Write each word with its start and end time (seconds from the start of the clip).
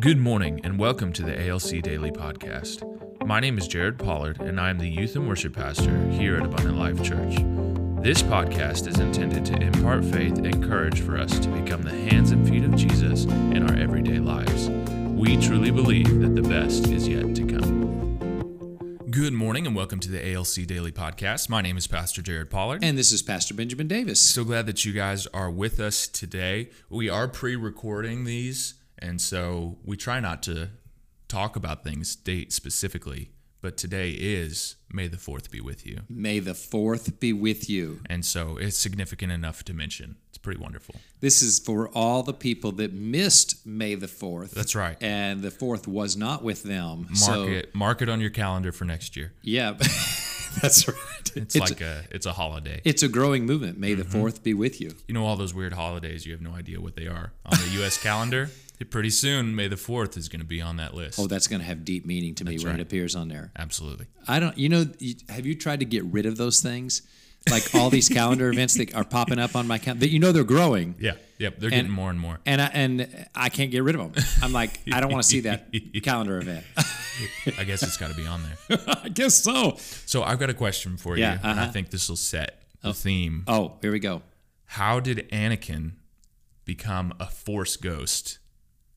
Good 0.00 0.18
morning 0.18 0.60
and 0.62 0.78
welcome 0.78 1.12
to 1.14 1.24
the 1.24 1.48
ALC 1.48 1.82
Daily 1.82 2.12
Podcast. 2.12 2.84
My 3.26 3.40
name 3.40 3.58
is 3.58 3.66
Jared 3.66 3.98
Pollard 3.98 4.40
and 4.40 4.60
I 4.60 4.70
am 4.70 4.78
the 4.78 4.88
youth 4.88 5.16
and 5.16 5.26
worship 5.26 5.56
pastor 5.56 6.08
here 6.10 6.36
at 6.36 6.44
Abundant 6.44 6.78
Life 6.78 7.02
Church. 7.02 7.34
This 8.00 8.22
podcast 8.22 8.86
is 8.86 9.00
intended 9.00 9.44
to 9.46 9.60
impart 9.60 10.04
faith 10.04 10.38
and 10.38 10.62
courage 10.62 11.00
for 11.00 11.18
us 11.18 11.36
to 11.40 11.48
become 11.48 11.82
the 11.82 11.90
hands 11.90 12.30
and 12.30 12.48
feet 12.48 12.62
of 12.62 12.76
Jesus 12.76 13.24
in 13.24 13.68
our 13.68 13.76
everyday 13.76 14.20
lives. 14.20 14.68
We 14.68 15.36
truly 15.36 15.72
believe 15.72 16.20
that 16.20 16.40
the 16.40 16.48
best 16.48 16.86
is 16.86 17.08
yet 17.08 17.34
to 17.34 17.44
come. 17.44 17.88
Good 19.10 19.32
morning 19.32 19.66
and 19.66 19.74
welcome 19.74 19.98
to 19.98 20.10
the 20.12 20.32
ALC 20.32 20.64
Daily 20.64 20.92
Podcast. 20.92 21.48
My 21.48 21.60
name 21.60 21.76
is 21.76 21.88
Pastor 21.88 22.22
Jared 22.22 22.50
Pollard. 22.50 22.84
And 22.84 22.96
this 22.96 23.10
is 23.10 23.20
Pastor 23.20 23.52
Benjamin 23.52 23.88
Davis. 23.88 24.20
So 24.20 24.44
glad 24.44 24.66
that 24.66 24.84
you 24.84 24.92
guys 24.92 25.26
are 25.34 25.50
with 25.50 25.80
us 25.80 26.06
today. 26.06 26.70
We 26.88 27.08
are 27.08 27.26
pre 27.26 27.56
recording 27.56 28.26
these, 28.26 28.74
and 29.00 29.20
so 29.20 29.78
we 29.84 29.96
try 29.96 30.20
not 30.20 30.42
to 30.44 30.70
talk 31.28 31.56
about 31.56 31.84
things 31.84 32.16
date 32.16 32.52
specifically, 32.52 33.30
but 33.60 33.76
today 33.76 34.10
is 34.12 34.76
May 34.92 35.08
the 35.08 35.16
4th 35.16 35.50
be 35.50 35.60
with 35.60 35.86
you. 35.86 36.00
May 36.08 36.38
the 36.38 36.52
4th 36.52 37.18
be 37.20 37.32
with 37.32 37.68
you. 37.68 38.00
And 38.06 38.24
so 38.24 38.56
it's 38.56 38.76
significant 38.78 39.32
enough 39.32 39.62
to 39.64 39.74
mention. 39.74 40.16
It's 40.30 40.38
pretty 40.38 40.60
wonderful. 40.60 40.94
This 41.20 41.42
is 41.42 41.58
for 41.58 41.88
all 41.88 42.22
the 42.22 42.32
people 42.32 42.72
that 42.72 42.92
missed 42.94 43.66
May 43.66 43.94
the 43.96 44.06
4th. 44.06 44.50
That's 44.52 44.74
right. 44.74 44.96
And 45.02 45.42
the 45.42 45.50
4th 45.50 45.86
was 45.86 46.16
not 46.16 46.42
with 46.42 46.62
them. 46.62 47.02
Mark 47.08 47.16
so, 47.16 47.42
it 47.48 47.74
mark 47.74 48.00
it 48.00 48.08
on 48.08 48.20
your 48.20 48.30
calendar 48.30 48.72
for 48.72 48.84
next 48.84 49.16
year. 49.16 49.32
Yeah. 49.42 49.72
That's 50.62 50.88
right. 50.88 50.96
It's, 51.34 51.56
like 51.56 51.80
a 51.82 52.04
it's 52.10 52.24
a 52.26 52.32
holiday. 52.32 52.80
It's 52.84 53.02
a 53.02 53.08
growing 53.08 53.44
movement. 53.44 53.78
May 53.78 53.94
Mm-hmm. 53.94 54.10
the 54.10 54.18
4th 54.18 54.42
be 54.42 54.54
with 54.54 54.80
you. 54.80 54.94
You 55.06 55.14
know 55.14 55.26
all 55.26 55.36
those 55.36 55.52
weird 55.52 55.72
holidays, 55.74 56.24
you 56.24 56.32
have 56.32 56.40
no 56.40 56.52
idea 56.52 56.80
what 56.80 56.96
they 56.96 57.06
are. 57.06 57.32
On 57.44 57.58
the 57.58 57.84
US 57.84 57.98
calendar, 58.02 58.48
pretty 58.84 59.10
soon 59.10 59.54
May 59.54 59.68
the 59.68 59.76
4th 59.76 60.16
is 60.16 60.28
going 60.28 60.40
to 60.40 60.46
be 60.46 60.60
on 60.60 60.76
that 60.76 60.94
list. 60.94 61.18
Oh, 61.18 61.26
that's 61.26 61.48
going 61.48 61.60
to 61.60 61.66
have 61.66 61.84
deep 61.84 62.06
meaning 62.06 62.34
to 62.36 62.44
me 62.44 62.58
when 62.58 62.74
it 62.76 62.80
appears 62.80 63.16
on 63.16 63.28
there. 63.28 63.50
Absolutely. 63.58 64.06
I 64.26 64.38
don't, 64.40 64.56
you 64.56 64.68
know, 64.68 64.86
have 65.28 65.46
you 65.46 65.54
tried 65.54 65.80
to 65.80 65.86
get 65.86 66.04
rid 66.04 66.26
of 66.26 66.36
those 66.36 66.60
things? 66.60 67.02
Like 67.50 67.74
all 67.74 67.88
these 67.88 68.08
calendar 68.08 68.48
events 68.52 68.74
that 68.74 68.94
are 68.94 69.04
popping 69.04 69.38
up 69.38 69.56
on 69.56 69.66
my 69.66 69.78
calendar, 69.78 70.00
that 70.06 70.10
you 70.10 70.18
know 70.18 70.32
they're 70.32 70.44
growing. 70.44 70.96
Yeah. 70.98 71.12
Yep, 71.38 71.60
they're 71.60 71.70
getting 71.70 71.90
more 71.90 72.10
and 72.10 72.18
more. 72.18 72.40
And 72.44 72.60
I, 72.60 72.66
and 72.66 73.28
I 73.34 73.48
can't 73.48 73.70
get 73.70 73.84
rid 73.84 73.94
of 73.94 74.12
them. 74.12 74.24
I'm 74.42 74.52
like, 74.52 74.80
I 74.92 75.00
don't 75.00 75.10
want 75.12 75.22
to 75.22 75.28
see 75.28 75.40
that 75.40 75.72
calendar 76.02 76.38
event. 76.38 76.64
I 77.56 77.64
guess 77.64 77.82
it's 77.84 77.96
got 77.96 78.10
to 78.10 78.16
be 78.16 78.26
on 78.26 78.42
there. 78.42 78.78
I 79.04 79.08
guess 79.08 79.36
so. 79.36 79.76
So 79.78 80.24
I've 80.24 80.40
got 80.40 80.50
a 80.50 80.54
question 80.54 80.96
for 80.96 81.16
you, 81.16 81.22
Yeah, 81.22 81.38
and 81.42 81.60
I 81.60 81.62
uh-huh. 81.64 81.72
think 81.72 81.90
this 81.90 82.08
will 82.08 82.16
set 82.16 82.62
the 82.82 82.92
theme. 82.92 83.44
Oh, 83.46 83.76
here 83.80 83.92
we 83.92 84.00
go. 84.00 84.22
How 84.64 84.98
did 85.00 85.28
Anakin 85.30 85.92
become 86.64 87.14
a 87.20 87.26
Force 87.26 87.76
ghost 87.76 88.38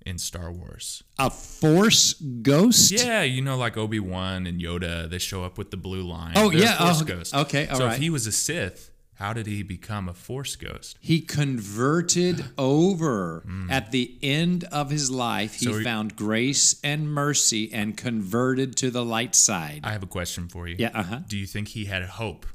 in 0.05 0.17
Star 0.17 0.51
Wars? 0.51 1.03
A 1.19 1.29
force 1.29 2.13
ghost? 2.13 2.91
Yeah, 2.91 3.23
you 3.23 3.41
know, 3.41 3.57
like 3.57 3.77
Obi 3.77 3.99
Wan 3.99 4.45
and 4.47 4.59
Yoda, 4.61 5.09
they 5.09 5.19
show 5.19 5.43
up 5.43 5.57
with 5.57 5.71
the 5.71 5.77
blue 5.77 6.01
line. 6.03 6.33
Oh, 6.35 6.49
They're 6.49 6.59
yeah, 6.61 6.77
Force 6.77 7.01
oh, 7.01 7.05
ghosts. 7.05 7.33
okay, 7.33 7.67
all 7.67 7.77
so 7.77 7.85
right. 7.85 7.93
if 7.93 7.99
he 7.99 8.09
was 8.09 8.27
a 8.27 8.31
Sith, 8.31 8.91
how 9.15 9.33
did 9.33 9.45
he 9.45 9.61
become 9.61 10.09
a 10.09 10.13
Force 10.13 10.55
ghost? 10.55 10.97
He 10.99 11.21
converted 11.21 12.43
over. 12.57 13.43
At 13.69 13.91
the 13.91 14.17
end 14.23 14.63
of 14.65 14.89
his 14.89 15.11
life, 15.11 15.55
he. 15.55 15.65
So 15.65 15.77
he- 15.77 15.83
found 15.83 16.15
grace 16.15 16.79
and 16.83 17.07
mercy 17.11 17.71
and 17.71 17.95
converted 17.95 18.75
to 18.77 18.89
the 18.91 19.05
light 19.05 19.35
side. 19.35 19.81
I 19.83 19.91
have 19.91 20.03
a 20.03 20.07
question 20.07 20.47
for 20.47 20.67
you. 20.67 20.75
Yeah, 20.79 20.89
uh-huh. 20.93 21.19
Do 21.27 21.37
you 21.37 21.45
think 21.45 21.69
he 21.69 21.85
had 21.85 22.03
hope 22.03 22.45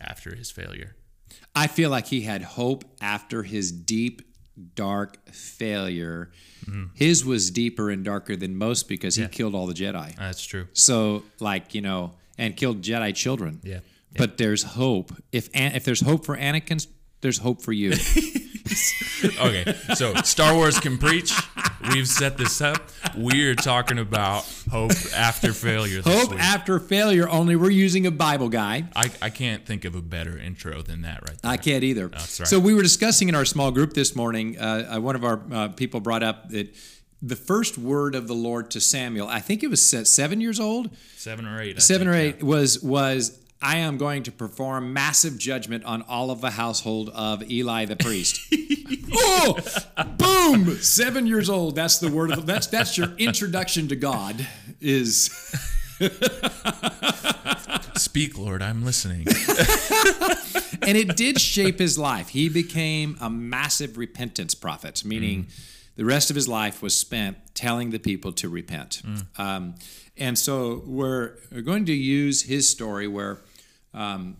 after 0.00 0.34
his 0.34 0.50
failure? 0.50 0.96
I 1.54 1.66
feel 1.68 1.90
like 1.90 2.06
he 2.06 2.22
had 2.22 2.42
hope 2.42 2.84
after 3.00 3.42
his 3.44 3.70
deep, 3.70 4.22
dark 4.74 5.28
failure. 5.30 6.30
Mm-hmm. 6.66 6.84
His 6.94 7.24
was 7.24 7.50
deeper 7.50 7.90
and 7.90 8.04
darker 8.04 8.36
than 8.36 8.56
most 8.56 8.88
because 8.88 9.16
he 9.16 9.26
killed 9.28 9.54
all 9.54 9.66
the 9.66 9.74
Jedi. 9.74 10.14
That's 10.16 10.44
true. 10.44 10.68
So, 10.72 11.24
like, 11.40 11.74
you 11.74 11.80
know, 11.80 12.12
and 12.38 12.56
killed 12.56 12.82
Jedi 12.82 13.14
children. 13.14 13.60
Yeah. 13.62 13.80
But 14.16 14.38
there's 14.38 14.62
hope. 14.62 15.12
If 15.32 15.48
if 15.54 15.84
there's 15.84 16.00
hope 16.00 16.24
for 16.24 16.36
Anakin, 16.36 16.86
there's 17.20 17.38
hope 17.38 17.62
for 17.62 17.72
you. 17.72 17.94
Okay, 19.40 19.74
so 19.94 20.14
Star 20.16 20.54
Wars 20.54 20.78
can 20.78 20.98
preach. 20.98 21.32
We've 21.92 22.08
set 22.08 22.36
this 22.38 22.60
up. 22.60 22.90
We're 23.16 23.54
talking 23.54 23.98
about 23.98 24.44
hope 24.70 24.92
after 25.14 25.52
failure. 25.52 26.02
Hope 26.02 26.30
week. 26.30 26.40
after 26.40 26.80
failure. 26.80 27.28
Only 27.28 27.56
we're 27.56 27.70
using 27.70 28.06
a 28.06 28.10
Bible 28.10 28.48
guide. 28.48 28.88
I, 28.96 29.10
I 29.20 29.30
can't 29.30 29.66
think 29.66 29.84
of 29.84 29.94
a 29.94 30.00
better 30.00 30.38
intro 30.38 30.82
than 30.82 31.02
that 31.02 31.22
right 31.28 31.40
there. 31.40 31.50
I 31.50 31.56
can't 31.56 31.84
either. 31.84 32.08
That's 32.08 32.40
right. 32.40 32.48
So 32.48 32.58
we 32.58 32.74
were 32.74 32.82
discussing 32.82 33.28
in 33.28 33.34
our 33.34 33.44
small 33.44 33.70
group 33.70 33.92
this 33.92 34.16
morning. 34.16 34.58
Uh, 34.58 34.94
uh, 34.96 35.00
one 35.00 35.14
of 35.14 35.24
our 35.24 35.42
uh, 35.52 35.68
people 35.68 36.00
brought 36.00 36.22
up 36.22 36.48
that 36.50 36.74
the 37.20 37.36
first 37.36 37.78
word 37.78 38.14
of 38.14 38.28
the 38.28 38.34
Lord 38.34 38.70
to 38.72 38.80
Samuel, 38.80 39.28
I 39.28 39.40
think 39.40 39.62
it 39.62 39.68
was 39.68 39.86
seven 39.88 40.40
years 40.40 40.60
old, 40.60 40.90
Seven 41.16 41.46
or 41.46 41.60
eight. 41.60 41.76
I 41.76 41.78
seven 41.80 42.08
think, 42.08 42.16
or 42.16 42.18
yeah. 42.18 42.28
eight, 42.28 42.42
was 42.42 42.82
was 42.82 43.38
I 43.64 43.78
am 43.78 43.96
going 43.96 44.24
to 44.24 44.30
perform 44.32 44.92
massive 44.92 45.38
judgment 45.38 45.84
on 45.84 46.02
all 46.02 46.30
of 46.30 46.42
the 46.42 46.50
household 46.50 47.08
of 47.14 47.50
Eli 47.50 47.86
the 47.86 47.96
priest. 47.96 48.38
oh, 49.14 49.56
boom! 50.18 50.76
Seven 50.76 51.26
years 51.26 51.48
old. 51.48 51.74
That's 51.74 51.96
the 51.96 52.10
word 52.10 52.30
of 52.30 52.44
that's 52.44 52.66
that's 52.66 52.98
your 52.98 53.14
introduction 53.16 53.88
to 53.88 53.96
God. 53.96 54.46
Is 54.82 55.30
Speak, 57.96 58.36
Lord, 58.36 58.60
I'm 58.60 58.84
listening. 58.84 59.26
and 60.82 60.98
it 60.98 61.16
did 61.16 61.40
shape 61.40 61.78
his 61.78 61.98
life. 61.98 62.28
He 62.28 62.50
became 62.50 63.16
a 63.18 63.30
massive 63.30 63.96
repentance 63.96 64.54
prophet, 64.54 65.06
meaning 65.06 65.46
the 65.96 66.04
rest 66.04 66.28
of 66.28 66.36
his 66.36 66.48
life 66.48 66.82
was 66.82 66.94
spent 66.94 67.38
telling 67.54 67.90
the 67.90 67.98
people 67.98 68.32
to 68.32 68.50
repent. 68.50 69.00
Um, 69.38 69.76
and 70.18 70.38
so 70.38 70.82
we're, 70.84 71.36
we're 71.50 71.62
going 71.62 71.86
to 71.86 71.94
use 71.94 72.42
his 72.42 72.68
story 72.68 73.08
where 73.08 73.38
um, 73.94 74.36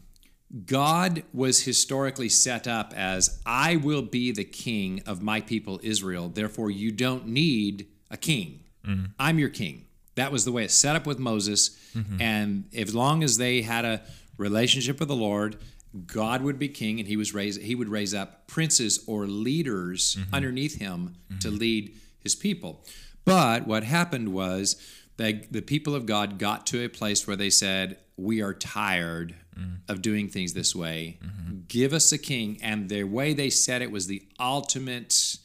God 0.67 1.25
was 1.33 1.63
historically 1.63 2.29
set 2.29 2.69
up 2.69 2.93
as 2.95 3.41
I 3.45 3.77
will 3.77 4.03
be 4.03 4.31
the 4.31 4.45
king 4.45 5.03
of 5.07 5.23
my 5.23 5.41
people 5.41 5.81
Israel. 5.83 6.29
Therefore, 6.29 6.71
you 6.71 6.93
don't 6.93 7.27
need 7.27 7.89
a 8.11 8.17
king. 8.17 8.61
Mm-hmm. 8.87 9.07
I'm 9.19 9.39
your 9.39 9.49
king. 9.49 9.87
That 10.15 10.31
was 10.31 10.45
the 10.45 10.53
way 10.53 10.65
it's 10.65 10.75
set 10.75 10.95
up 10.95 11.07
with 11.07 11.19
Moses. 11.19 11.71
Mm-hmm. 11.95 12.21
And 12.21 12.65
as 12.77 12.95
long 12.95 13.25
as 13.25 13.39
they 13.39 13.63
had 13.63 13.85
a 13.85 14.03
relationship 14.39 15.01
with 15.01 15.09
the 15.09 15.17
Lord, 15.17 15.57
God 16.07 16.43
would 16.43 16.59
be 16.59 16.69
king, 16.69 16.99
and 16.99 17.09
he 17.09 17.17
was 17.17 17.35
raise 17.35 17.57
he 17.57 17.75
would 17.75 17.89
raise 17.89 18.15
up 18.15 18.47
princes 18.47 19.03
or 19.07 19.27
leaders 19.27 20.17
mm-hmm. 20.17 20.35
underneath 20.35 20.79
him 20.79 21.15
to 21.41 21.51
lead 21.51 21.95
his 22.19 22.35
people. 22.35 22.85
But 23.25 23.67
what 23.67 23.85
happened 23.85 24.33
was 24.33 24.77
that 25.17 25.53
the 25.53 25.63
people 25.63 25.95
of 25.95 26.07
God 26.07 26.39
got 26.39 26.67
to 26.69 26.85
a 26.85 26.89
place 26.89 27.27
where 27.27 27.37
they 27.37 27.51
said, 27.51 27.99
"We 28.17 28.41
are 28.41 28.53
tired 28.53 29.37
Mm-hmm. 29.59 29.93
of 29.93 30.03
doing 30.03 30.29
things 30.29 30.55
this 30.55 30.75
way. 30.75 31.19
Mm-hmm. 31.25 31.61
Give 31.69 31.93
us 31.93 32.13
a 32.13 32.19
king." 32.19 32.59
And 32.63 32.89
the 32.89 33.05
way 33.05 33.33
they 33.33 33.51
said 33.51 33.83
it 33.83 33.91
was 33.91 34.07
the 34.07 34.23
ultimate 34.39 35.37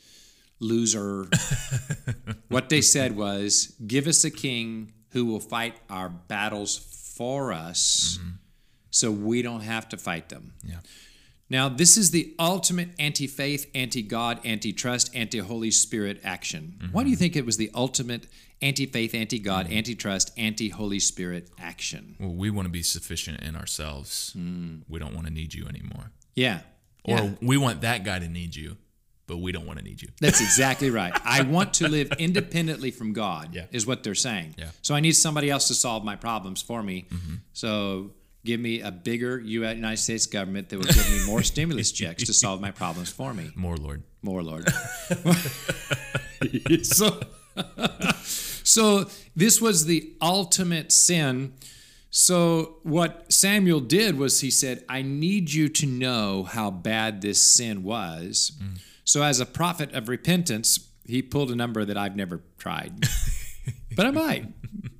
loser. 0.60 1.28
what 2.50 2.70
they 2.70 2.82
said 2.82 3.16
was, 3.16 3.76
"Give 3.86 4.08
us 4.08 4.24
a 4.24 4.32
king 4.32 4.94
who 5.10 5.26
will 5.26 5.40
fight 5.40 5.76
our 5.90 6.10
battles 6.10 6.78
for 6.78 7.52
us, 7.52 8.18
mm-hmm. 8.20 8.30
so 8.90 9.12
we 9.12 9.42
don't 9.42 9.62
have 9.62 9.90
to 9.90 9.98
fight 9.98 10.30
them." 10.30 10.54
Yeah. 10.64 10.80
Now, 11.50 11.68
this 11.68 11.98
is 11.98 12.12
the 12.12 12.36
ultimate 12.38 12.90
anti 13.00 13.28
faith, 13.28 13.70
anti 13.74 14.04
God, 14.04 14.40
anti 14.44 14.72
trust, 14.72 15.16
anti 15.16 15.40
Holy 15.40 15.72
Spirit 15.72 16.22
action. 16.24 16.90
Why 16.92 17.04
do 17.04 17.10
you 17.10 17.16
mm-hmm. 17.16 17.20
think 17.22 17.36
it 17.36 17.46
was 17.46 17.58
the 17.58 17.72
ultimate 17.74 18.28
anti 18.62 18.86
faith, 18.86 19.16
anti 19.16 19.40
God, 19.40 19.66
mm-hmm. 19.66 19.76
anti 19.76 19.96
trust, 19.96 20.32
anti 20.38 20.70
Holy 20.70 21.00
Spirit 21.00 21.50
action? 21.58 22.16
Well, 22.20 22.34
we 22.34 22.50
want 22.52 22.68
to 22.68 22.72
be 22.72 22.84
sufficient 22.84 23.42
in 23.42 23.56
ourselves. 23.56 24.36
Mm. 24.38 24.84
We 24.88 25.00
don't 25.00 25.16
want 25.16 25.28
to 25.28 25.34
need 25.34 25.54
you 25.54 25.66
anymore. 25.68 26.12
Yeah. 26.36 26.62
Or 27.04 27.18
Yeah. 27.18 27.32
we 27.42 27.58
want 27.58 27.82
that 27.82 28.04
guy 28.04 28.20
to 28.20 28.28
need 28.28 28.56
you, 28.56 28.78
but 29.26 29.38
we 29.38 29.52
don't 29.52 29.66
want 29.66 29.80
to 29.80 29.86
need 29.86 30.02
you. 30.02 30.10
That's 30.22 30.42
exactly 30.42 30.92
right. 30.92 31.14
I 31.26 31.42
want 31.42 31.74
to 31.76 31.88
live 31.88 32.12
independently 32.20 32.92
from 32.92 33.14
God, 33.14 33.56
Yeah. 33.56 33.66
is 33.72 33.88
what 33.88 34.04
they're 34.04 34.14
saying. 34.14 34.56
Yeah. 34.58 34.70
So 34.82 34.94
I 34.94 35.00
need 35.00 35.14
somebody 35.14 35.50
else 35.50 35.68
to 35.70 35.74
solve 35.74 36.04
my 36.04 36.16
problems 36.16 36.62
for 36.62 36.84
me. 36.84 37.08
Mm-hmm. 37.10 37.36
So 37.54 38.12
give 38.46 38.60
me 38.60 38.82
a 38.82 38.92
bigger 38.92 39.40
United 39.40 39.98
States 39.98 40.26
government 40.26 40.70
that 40.70 40.78
will 40.78 40.86
give 40.86 41.12
me 41.12 41.26
more 41.26 41.44
stimulus 41.44 41.92
checks 41.92 42.24
to 42.24 42.34
solve 42.34 42.62
my 42.62 42.72
problems 42.72 43.12
for 43.12 43.34
me. 43.34 43.52
More, 43.56 43.78
Lord. 43.78 44.04
More, 44.22 44.44
Lord. 44.44 44.70
so, 46.84 47.20
so 48.64 49.06
this 49.36 49.62
was 49.62 49.86
the 49.86 50.14
ultimate 50.22 50.92
sin. 50.92 51.54
So 52.12 52.78
what 52.84 53.32
Samuel 53.32 53.82
did 53.82 54.18
was 54.18 54.42
he 54.42 54.50
said, 54.50 54.84
"I 54.90 55.04
need 55.04 55.54
you 55.54 55.70
to 55.70 55.86
know 55.86 56.44
how 56.44 56.72
bad 56.72 57.22
this 57.22 57.40
sin 57.40 57.84
was." 57.84 58.54
Mm. 58.62 58.80
So 59.04 59.22
as 59.22 59.40
a 59.40 59.46
prophet 59.46 59.94
of 59.94 60.10
repentance, 60.10 60.90
he 61.06 61.22
pulled 61.22 61.52
a 61.52 61.56
number 61.56 61.86
that 61.86 61.98
I've 61.98 62.16
never 62.16 62.42
tried, 62.58 63.08
but 63.96 64.06
I 64.06 64.12
might. 64.12 64.46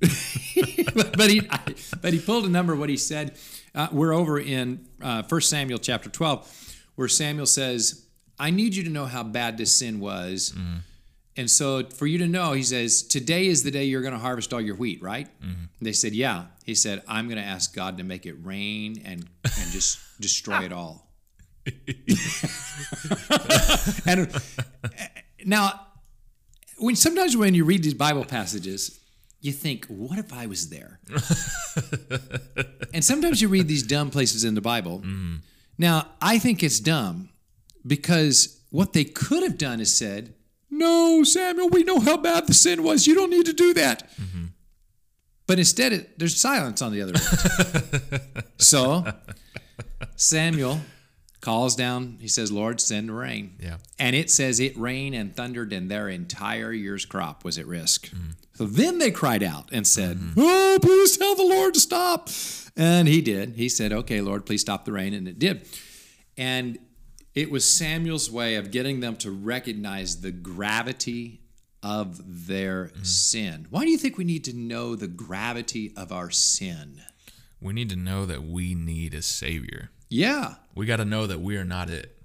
but 0.00 1.30
he, 1.30 1.42
but 2.02 2.12
he 2.12 2.18
pulled 2.18 2.44
a 2.44 2.48
number. 2.48 2.74
What 2.74 2.88
he 2.88 2.96
said, 2.96 3.36
uh, 3.74 3.88
we're 3.92 4.12
over 4.12 4.38
in 4.38 4.86
uh, 5.02 5.22
1 5.22 5.40
Samuel 5.42 5.78
chapter 5.78 6.08
12, 6.10 6.76
where 6.96 7.08
Samuel 7.08 7.46
says, 7.46 8.06
"I 8.38 8.50
need 8.50 8.74
you 8.74 8.82
to 8.84 8.90
know 8.90 9.06
how 9.06 9.22
bad 9.22 9.58
this 9.58 9.74
sin 9.74 10.00
was." 10.00 10.54
And 11.36 11.48
so 11.50 11.84
for 11.84 12.06
you 12.06 12.18
to 12.18 12.26
know, 12.26 12.52
he 12.52 12.62
says, 12.62 13.02
today 13.02 13.46
is 13.46 13.62
the 13.62 13.70
day 13.70 13.84
you're 13.84 14.02
going 14.02 14.12
to 14.12 14.18
harvest 14.18 14.52
all 14.52 14.60
your 14.60 14.74
wheat, 14.74 15.00
right? 15.00 15.26
They 15.80 15.92
said, 15.92 16.12
yeah. 16.12 16.46
He 16.66 16.74
said, 16.74 17.02
I'm 17.08 17.28
going 17.28 17.38
to 17.38 17.44
ask 17.44 17.74
God 17.74 17.96
to 17.98 18.04
make 18.04 18.26
it 18.26 18.34
rain 18.42 19.00
and 19.04 19.24
and 19.44 19.70
just 19.70 20.00
destroy 20.20 20.64
it 20.64 20.72
all. 20.72 21.06
and 24.06 24.34
uh, 24.34 24.38
now, 25.46 25.80
when 26.78 26.96
sometimes 26.96 27.36
when 27.36 27.54
you 27.54 27.64
read 27.64 27.82
these 27.84 27.94
Bible 27.94 28.24
passages, 28.24 28.98
you 29.40 29.52
think, 29.52 29.86
what 29.86 30.18
if 30.18 30.32
I 30.32 30.46
was 30.46 30.68
there? 30.68 31.00
and 32.94 33.04
sometimes 33.04 33.40
you 33.40 33.48
read 33.48 33.68
these 33.68 33.82
dumb 33.82 34.10
places 34.10 34.44
in 34.44 34.54
the 34.54 34.60
Bible. 34.60 34.98
Mm-hmm. 34.98 35.36
Now, 35.78 36.08
I 36.20 36.38
think 36.38 36.62
it's 36.62 36.78
dumb 36.78 37.30
because 37.86 38.60
what 38.70 38.92
they 38.92 39.04
could 39.04 39.42
have 39.42 39.56
done 39.56 39.80
is 39.80 39.96
said, 39.96 40.34
No, 40.70 41.24
Samuel, 41.24 41.70
we 41.70 41.84
know 41.84 42.00
how 42.00 42.18
bad 42.18 42.46
the 42.46 42.54
sin 42.54 42.82
was. 42.82 43.06
You 43.06 43.14
don't 43.14 43.30
need 43.30 43.46
to 43.46 43.54
do 43.54 43.72
that. 43.74 44.10
Mm-hmm. 44.20 44.44
But 45.46 45.58
instead, 45.58 45.92
it, 45.92 46.18
there's 46.18 46.38
silence 46.38 46.82
on 46.82 46.92
the 46.92 47.02
other 47.02 47.14
end. 47.14 48.44
so 48.58 49.04
Samuel 50.16 50.80
calls 51.40 51.74
down, 51.74 52.18
he 52.20 52.28
says, 52.28 52.52
Lord, 52.52 52.80
send 52.80 53.16
rain. 53.16 53.56
Yeah. 53.58 53.78
And 53.98 54.14
it 54.14 54.30
says 54.30 54.60
it 54.60 54.76
rained 54.78 55.14
and 55.16 55.34
thundered, 55.34 55.72
and 55.72 55.90
their 55.90 56.08
entire 56.08 56.72
year's 56.72 57.04
crop 57.04 57.42
was 57.42 57.58
at 57.58 57.66
risk. 57.66 58.06
So 58.08 58.16
then 58.66 58.98
they 58.98 59.10
cried 59.10 59.42
out 59.42 59.68
and 59.72 59.86
said, 59.86 60.18
mm-hmm. 60.18 60.40
Oh, 60.40 60.78
please 60.82 61.16
tell 61.16 61.34
the 61.34 61.44
Lord 61.44 61.74
to 61.74 61.80
stop. 61.80 62.28
And 62.76 63.08
he 63.08 63.20
did. 63.20 63.56
He 63.56 63.68
said, 63.68 63.92
Okay, 63.92 64.20
Lord, 64.20 64.46
please 64.46 64.60
stop 64.60 64.84
the 64.84 64.92
rain. 64.92 65.14
And 65.14 65.26
it 65.26 65.38
did. 65.38 65.66
And 66.36 66.78
it 67.34 67.50
was 67.50 67.64
Samuel's 67.64 68.30
way 68.30 68.56
of 68.56 68.70
getting 68.70 69.00
them 69.00 69.16
to 69.16 69.30
recognize 69.30 70.20
the 70.20 70.30
gravity 70.30 71.40
of 71.82 72.46
their 72.46 72.86
mm-hmm. 72.86 73.02
sin. 73.02 73.66
Why 73.70 73.84
do 73.84 73.90
you 73.90 73.98
think 73.98 74.18
we 74.18 74.24
need 74.24 74.44
to 74.44 74.56
know 74.56 74.96
the 74.96 75.08
gravity 75.08 75.92
of 75.96 76.12
our 76.12 76.30
sin? 76.30 77.02
We 77.60 77.72
need 77.72 77.90
to 77.90 77.96
know 77.96 78.26
that 78.26 78.44
we 78.44 78.74
need 78.74 79.14
a 79.14 79.22
savior. 79.22 79.90
Yeah. 80.08 80.54
We 80.74 80.86
got 80.86 80.96
to 80.96 81.04
know 81.04 81.26
that 81.26 81.40
we 81.40 81.56
are 81.56 81.64
not 81.64 81.90
it. 81.90 82.16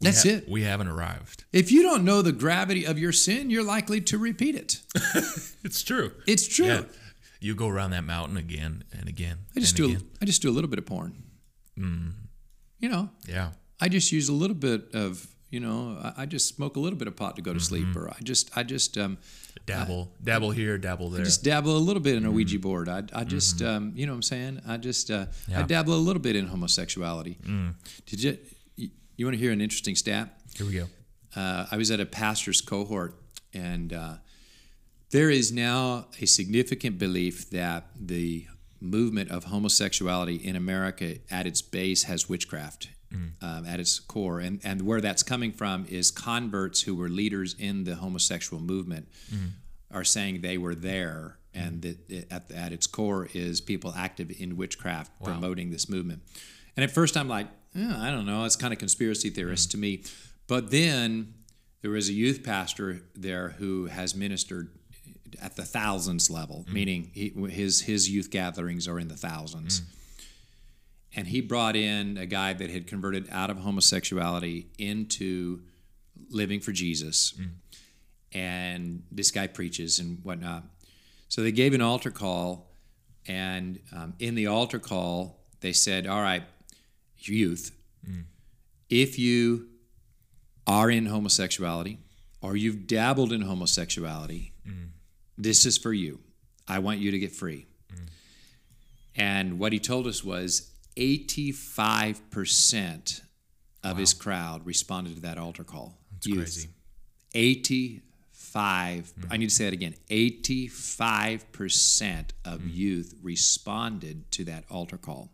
That's 0.00 0.22
ha- 0.22 0.30
it. 0.30 0.48
We 0.48 0.62
haven't 0.62 0.88
arrived. 0.88 1.44
If 1.52 1.72
you 1.72 1.82
don't 1.82 2.04
know 2.04 2.22
the 2.22 2.32
gravity 2.32 2.84
of 2.84 2.98
your 2.98 3.12
sin, 3.12 3.50
you're 3.50 3.64
likely 3.64 4.00
to 4.02 4.18
repeat 4.18 4.54
it. 4.54 4.80
It's 5.64 5.82
true. 5.82 6.12
It's 6.26 6.46
true. 6.48 6.66
Yeah. 6.66 6.82
You 7.40 7.54
go 7.54 7.68
around 7.68 7.90
that 7.90 8.04
mountain 8.04 8.36
again 8.36 8.84
and 8.98 9.08
again. 9.08 9.38
I 9.56 9.60
just 9.60 9.76
do. 9.76 9.86
again. 9.86 10.02
I 10.22 10.24
just 10.24 10.40
do 10.40 10.48
a 10.48 10.52
little 10.54 10.70
bit 10.70 10.78
of 10.78 10.86
porn. 10.86 11.14
You 11.76 12.88
know, 12.88 13.10
Yeah. 13.26 13.50
I 13.80 13.88
just 13.88 14.10
use 14.12 14.28
a 14.28 14.32
little 14.32 14.56
bit 14.56 14.94
of. 14.94 15.26
You 15.50 15.60
know, 15.60 15.96
I, 16.02 16.22
I 16.22 16.26
just 16.26 16.54
smoke 16.54 16.76
a 16.76 16.80
little 16.80 16.98
bit 16.98 17.08
of 17.08 17.16
pot 17.16 17.36
to 17.36 17.42
go 17.42 17.54
to 17.54 17.60
sleep, 17.60 17.96
or 17.96 18.10
I 18.10 18.16
just, 18.22 18.54
I 18.54 18.62
just, 18.64 18.98
um, 18.98 19.16
Dabble, 19.64 20.12
dabble 20.22 20.50
here, 20.50 20.76
dabble 20.76 21.08
there. 21.08 21.24
just 21.24 21.42
dabble 21.42 21.74
a 21.74 21.78
little 21.78 22.02
bit 22.02 22.16
in 22.16 22.26
a 22.26 22.30
Ouija 22.30 22.58
board. 22.58 22.86
I, 22.90 23.02
I 23.14 23.24
just, 23.24 23.62
um, 23.62 23.92
you 23.96 24.04
know, 24.04 24.12
what 24.12 24.16
I'm 24.16 24.22
saying, 24.24 24.60
I 24.68 24.76
just, 24.76 25.10
uh, 25.10 25.24
I 25.54 25.62
dabble 25.62 25.94
a 25.94 25.96
little 25.96 26.20
bit 26.20 26.36
in 26.36 26.46
homosexuality. 26.48 27.38
Did 28.04 28.22
you? 28.22 28.36
You, 29.18 29.26
want 29.26 29.34
to 29.34 29.40
hear 29.40 29.52
an 29.52 29.60
interesting 29.60 29.96
stat? 29.96 30.40
here 30.56 30.66
we 30.66 30.72
go. 30.72 30.86
uh, 31.36 31.66
I 31.70 31.76
was 31.76 31.90
at 31.90 32.00
a 32.00 32.06
pastor's 32.06 32.60
cohort, 32.60 33.14
and 33.52 33.92
uh, 33.92 34.14
there 35.10 35.28
is 35.28 35.50
now 35.52 36.06
a 36.20 36.26
significant 36.26 36.98
belief 36.98 37.50
that 37.50 37.88
the 38.00 38.46
movement 38.80 39.30
of 39.30 39.44
homosexuality 39.44 40.36
in 40.36 40.54
America 40.56 41.16
at 41.30 41.46
its 41.46 41.60
base 41.62 42.04
has 42.04 42.28
witchcraft. 42.28 42.88
Um, 43.40 43.64
at 43.66 43.80
its 43.80 43.98
core, 44.00 44.38
and, 44.38 44.60
and 44.62 44.82
where 44.82 45.00
that's 45.00 45.22
coming 45.22 45.50
from 45.50 45.86
is 45.88 46.10
converts 46.10 46.82
who 46.82 46.94
were 46.94 47.08
leaders 47.08 47.56
in 47.58 47.84
the 47.84 47.94
homosexual 47.94 48.62
movement 48.62 49.08
are 49.90 50.04
saying 50.04 50.42
they 50.42 50.58
were 50.58 50.74
there, 50.74 51.38
and 51.54 51.80
that 51.80 52.10
it, 52.10 52.26
at, 52.30 52.50
at 52.52 52.70
its 52.70 52.86
core 52.86 53.26
is 53.32 53.62
people 53.62 53.94
active 53.96 54.30
in 54.38 54.58
witchcraft 54.58 55.10
promoting 55.24 55.70
this 55.70 55.88
movement. 55.88 56.20
And 56.76 56.84
at 56.84 56.90
first, 56.90 57.16
I'm 57.16 57.28
like, 57.28 57.46
"Eh, 57.74 57.94
I 57.96 58.10
don't 58.10 58.26
know, 58.26 58.44
it's 58.44 58.56
kind 58.56 58.72
of 58.72 58.78
conspiracy 58.78 59.30
theorist 59.30 59.70
to 59.72 59.78
me. 59.78 60.02
But 60.46 60.70
then 60.70 61.34
there 61.82 61.90
was 61.90 62.08
a 62.08 62.12
youth 62.12 62.42
pastor 62.42 63.02
there 63.14 63.50
who 63.58 63.86
has 63.86 64.14
ministered 64.14 64.70
at 65.40 65.56
the 65.56 65.64
thousands 65.64 66.30
level, 66.30 66.64
meaning 66.72 67.10
he, 67.12 67.28
his 67.50 67.82
his 67.82 68.08
youth 68.10 68.30
gatherings 68.30 68.88
are 68.88 68.98
in 68.98 69.08
the 69.08 69.16
thousands. 69.16 69.82
And 71.14 71.26
he 71.28 71.40
brought 71.40 71.74
in 71.76 72.16
a 72.18 72.26
guy 72.26 72.52
that 72.52 72.70
had 72.70 72.86
converted 72.86 73.28
out 73.30 73.50
of 73.50 73.58
homosexuality 73.58 74.68
into 74.78 75.60
living 76.30 76.60
for 76.60 76.72
Jesus. 76.72 77.34
And 78.32 79.02
this 79.10 79.30
guy 79.30 79.46
preaches 79.46 79.98
and 79.98 80.18
whatnot. 80.22 80.64
So 81.28 81.42
they 81.42 81.52
gave 81.52 81.74
an 81.74 81.80
altar 81.80 82.10
call, 82.10 82.70
and 83.26 83.80
um, 83.94 84.14
in 84.18 84.34
the 84.34 84.46
altar 84.46 84.78
call, 84.78 85.40
they 85.60 85.72
said, 85.72 86.06
All 86.06 86.22
right, 86.22 86.42
youth, 87.20 87.72
mm. 88.08 88.22
if 88.88 89.18
you 89.18 89.66
are 90.66 90.90
in 90.90 91.04
homosexuality 91.06 91.98
or 92.40 92.56
you've 92.56 92.86
dabbled 92.86 93.32
in 93.32 93.42
homosexuality, 93.42 94.52
mm. 94.66 94.88
this 95.36 95.66
is 95.66 95.76
for 95.78 95.92
you. 95.92 96.20
I 96.66 96.80
want 96.80 96.98
you 96.98 97.10
to 97.10 97.18
get 97.18 97.32
free. 97.32 97.66
Mm. 97.92 98.08
And 99.16 99.58
what 99.58 99.72
he 99.72 99.78
told 99.78 100.06
us 100.06 100.22
was 100.22 100.70
85% 100.96 103.22
of 103.84 103.96
his 103.96 104.12
crowd 104.12 104.66
responded 104.66 105.14
to 105.16 105.22
that 105.22 105.38
altar 105.38 105.64
call. 105.64 105.96
It's 106.16 106.26
Youth. 106.26 106.38
crazy. 106.38 106.68
85 107.34 109.12
I 109.30 109.36
need 109.36 109.50
to 109.50 109.54
say 109.54 109.64
that 109.64 109.74
again 109.74 109.94
85% 110.08 112.30
of 112.44 112.66
youth 112.66 113.14
responded 113.22 114.30
to 114.32 114.44
that 114.44 114.64
altar 114.70 114.96
call 114.96 115.30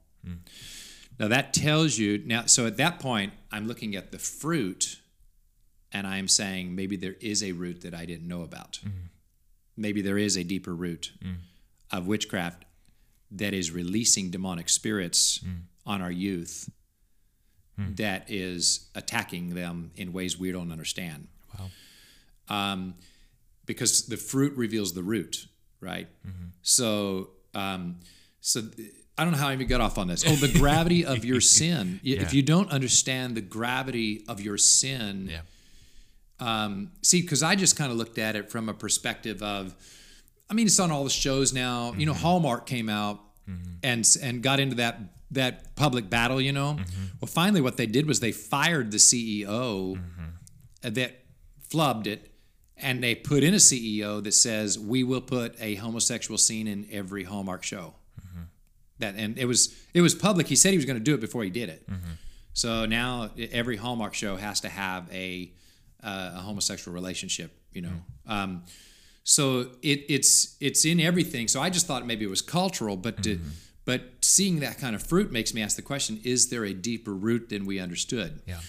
now 1.19 1.29
that 1.29 1.55
tells 1.55 1.99
you 1.99 2.23
now 2.27 2.47
so 2.47 2.67
at 2.67 2.77
that 2.77 2.99
point 2.99 3.33
I'm 3.51 3.67
looking 3.67 3.95
at 3.95 4.11
the 4.11 4.19
fruit 4.19 5.01
and 5.95 6.09
I'm 6.09 6.27
saying 6.27 6.75
maybe 6.75 6.97
there 6.97 7.15
is 7.21 7.43
a 7.43 7.53
root 7.53 7.83
that 7.83 7.95
I 7.95 8.05
didn't 8.05 8.27
know 8.27 8.43
about. 8.43 8.81
Mm-hmm. 8.85 9.07
Maybe 9.77 10.03
there 10.03 10.19
is 10.19 10.37
a 10.37 10.43
deeper 10.43 10.75
root 10.75 11.13
mm-hmm. 11.25 11.97
of 11.97 12.09
witchcraft 12.09 12.65
that 13.31 13.55
is 13.55 13.71
releasing 13.71 14.31
demonic 14.31 14.69
spirits 14.69 15.39
mm-hmm. 15.39 15.61
on 15.87 16.03
our 16.03 16.11
youth 16.11 16.69
hmm. 17.77 17.95
that 17.95 18.27
is 18.29 18.89
attacking 18.95 19.55
them 19.55 19.93
in 19.97 20.13
ways 20.13 20.39
we 20.39 20.53
don't 20.53 20.73
understand. 20.73 21.29
Wow. 21.59 21.71
um, 22.49 22.95
because 23.67 24.07
the 24.07 24.17
fruit 24.17 24.55
reveals 24.57 24.93
the 24.93 25.03
root, 25.03 25.47
right? 25.81 26.09
So, 26.63 27.31
um, 27.55 28.01
so 28.41 28.63
th- 28.63 28.91
I 29.17 29.23
don't 29.25 29.33
know 29.33 29.39
how 29.39 29.49
I 29.49 29.53
even 29.53 29.69
got 29.69 29.81
off 29.81 29.97
on 29.99 30.09
this. 30.09 30.25
Oh, 30.27 30.35
the 30.35 30.53
gravity 30.59 31.05
of 31.05 31.25
your 31.25 31.41
sin. 31.59 32.01
Y- 32.05 32.13
If 32.13 32.35
you 32.35 32.43
don't 32.43 32.71
understand 32.71 33.37
the 33.37 33.41
gravity 33.41 34.25
of 34.29 34.41
your 34.41 34.59
sin, 34.59 35.29
Yeah. 35.31 35.41
um, 36.41 36.91
see, 37.03 37.23
because 37.23 37.43
I 37.43 37.55
just 37.55 37.77
kind 37.77 37.93
of 37.93 37.99
looked 37.99 38.19
at 38.19 38.35
it 38.37 38.51
from 38.51 38.69
a 38.69 38.75
perspective 38.75 39.43
of, 39.43 39.75
I 40.51 40.55
mean, 40.55 40.67
it's 40.67 40.81
on 40.81 40.91
all 40.91 41.05
the 41.05 41.11
shows 41.11 41.53
now. 41.53 41.93
You 41.97 42.07
know, 42.07 42.13
mm-hmm. 42.13 42.23
Hallmark 42.23 42.67
came 42.67 42.89
out 42.89 43.21
mm-hmm. 43.49 43.71
and 43.83 44.01
s- 44.01 44.17
and 44.17 44.43
got 44.43 44.59
into 44.61 44.77
that 44.77 44.99
that 45.31 45.75
public 45.77 46.11
battle. 46.11 46.41
You 46.41 46.53
know, 46.53 46.75
mm-hmm. 46.75 47.05
well, 47.21 47.29
finally, 47.29 47.61
what 47.61 47.77
they 47.77 47.87
did 47.87 48.07
was 48.07 48.21
they 48.21 48.33
fired 48.33 48.91
the 48.91 48.99
CEO 48.99 49.99
that 50.83 51.25
flubbed 51.71 52.07
it, 52.07 52.31
and 52.77 53.03
they 53.03 53.15
put 53.15 53.43
in 53.43 53.55
a 53.55 53.59
CEO 53.59 54.23
that 54.23 54.33
says 54.35 54.79
we 54.79 55.03
will 55.03 55.21
put 55.23 55.55
a 55.61 55.77
homosexual 55.77 56.37
scene 56.37 56.67
in 56.67 56.87
every 56.91 57.25
Hallmark 57.25 57.63
show. 57.63 57.95
That 59.05 59.21
and 59.21 59.39
it 59.39 59.47
was 59.47 59.75
it 59.93 60.01
was 60.01 60.15
public. 60.15 60.47
He 60.49 60.57
said 60.57 60.71
he 60.71 60.77
was 60.79 60.87
going 60.87 60.99
to 60.99 61.05
do 61.05 61.15
it 61.15 61.21
before 61.21 61.45
he 61.45 61.51
did 61.51 61.69
it. 61.69 61.87
So 62.53 62.87
now 62.87 63.31
every 63.53 63.77
Hallmark 63.77 64.15
show 64.15 64.37
has 64.37 64.61
to 64.61 64.69
have 64.69 65.13
a 65.13 65.53
uh, 66.03 66.33
a 66.37 66.41
homosexual 66.41 66.95
relationship. 66.95 67.51
You 67.73 67.83
know. 67.83 67.97
Um, 68.27 68.63
so 69.25 69.71
it, 69.83 70.05
it's 70.09 70.57
it's 70.61 70.85
in 70.85 71.01
everything. 71.01 71.49
So 71.49 71.61
I 71.61 71.71
just 71.71 71.87
thought 71.87 72.07
maybe 72.07 72.25
it 72.25 72.31
was 72.31 72.43
cultural, 72.43 72.97
but 72.97 73.23
to, 73.25 73.41
but 73.85 74.03
seeing 74.23 74.61
that 74.61 74.79
kind 74.79 74.95
of 74.95 75.03
fruit 75.03 75.33
makes 75.33 75.55
me 75.55 75.63
ask 75.63 75.77
the 75.77 75.83
question: 75.83 76.21
Is 76.25 76.51
there 76.51 76.65
a 76.65 76.75
deeper 76.75 77.15
root 77.15 77.49
than 77.49 77.65
we 77.67 77.81
understood? 77.81 78.43
Yeah. 78.47 78.61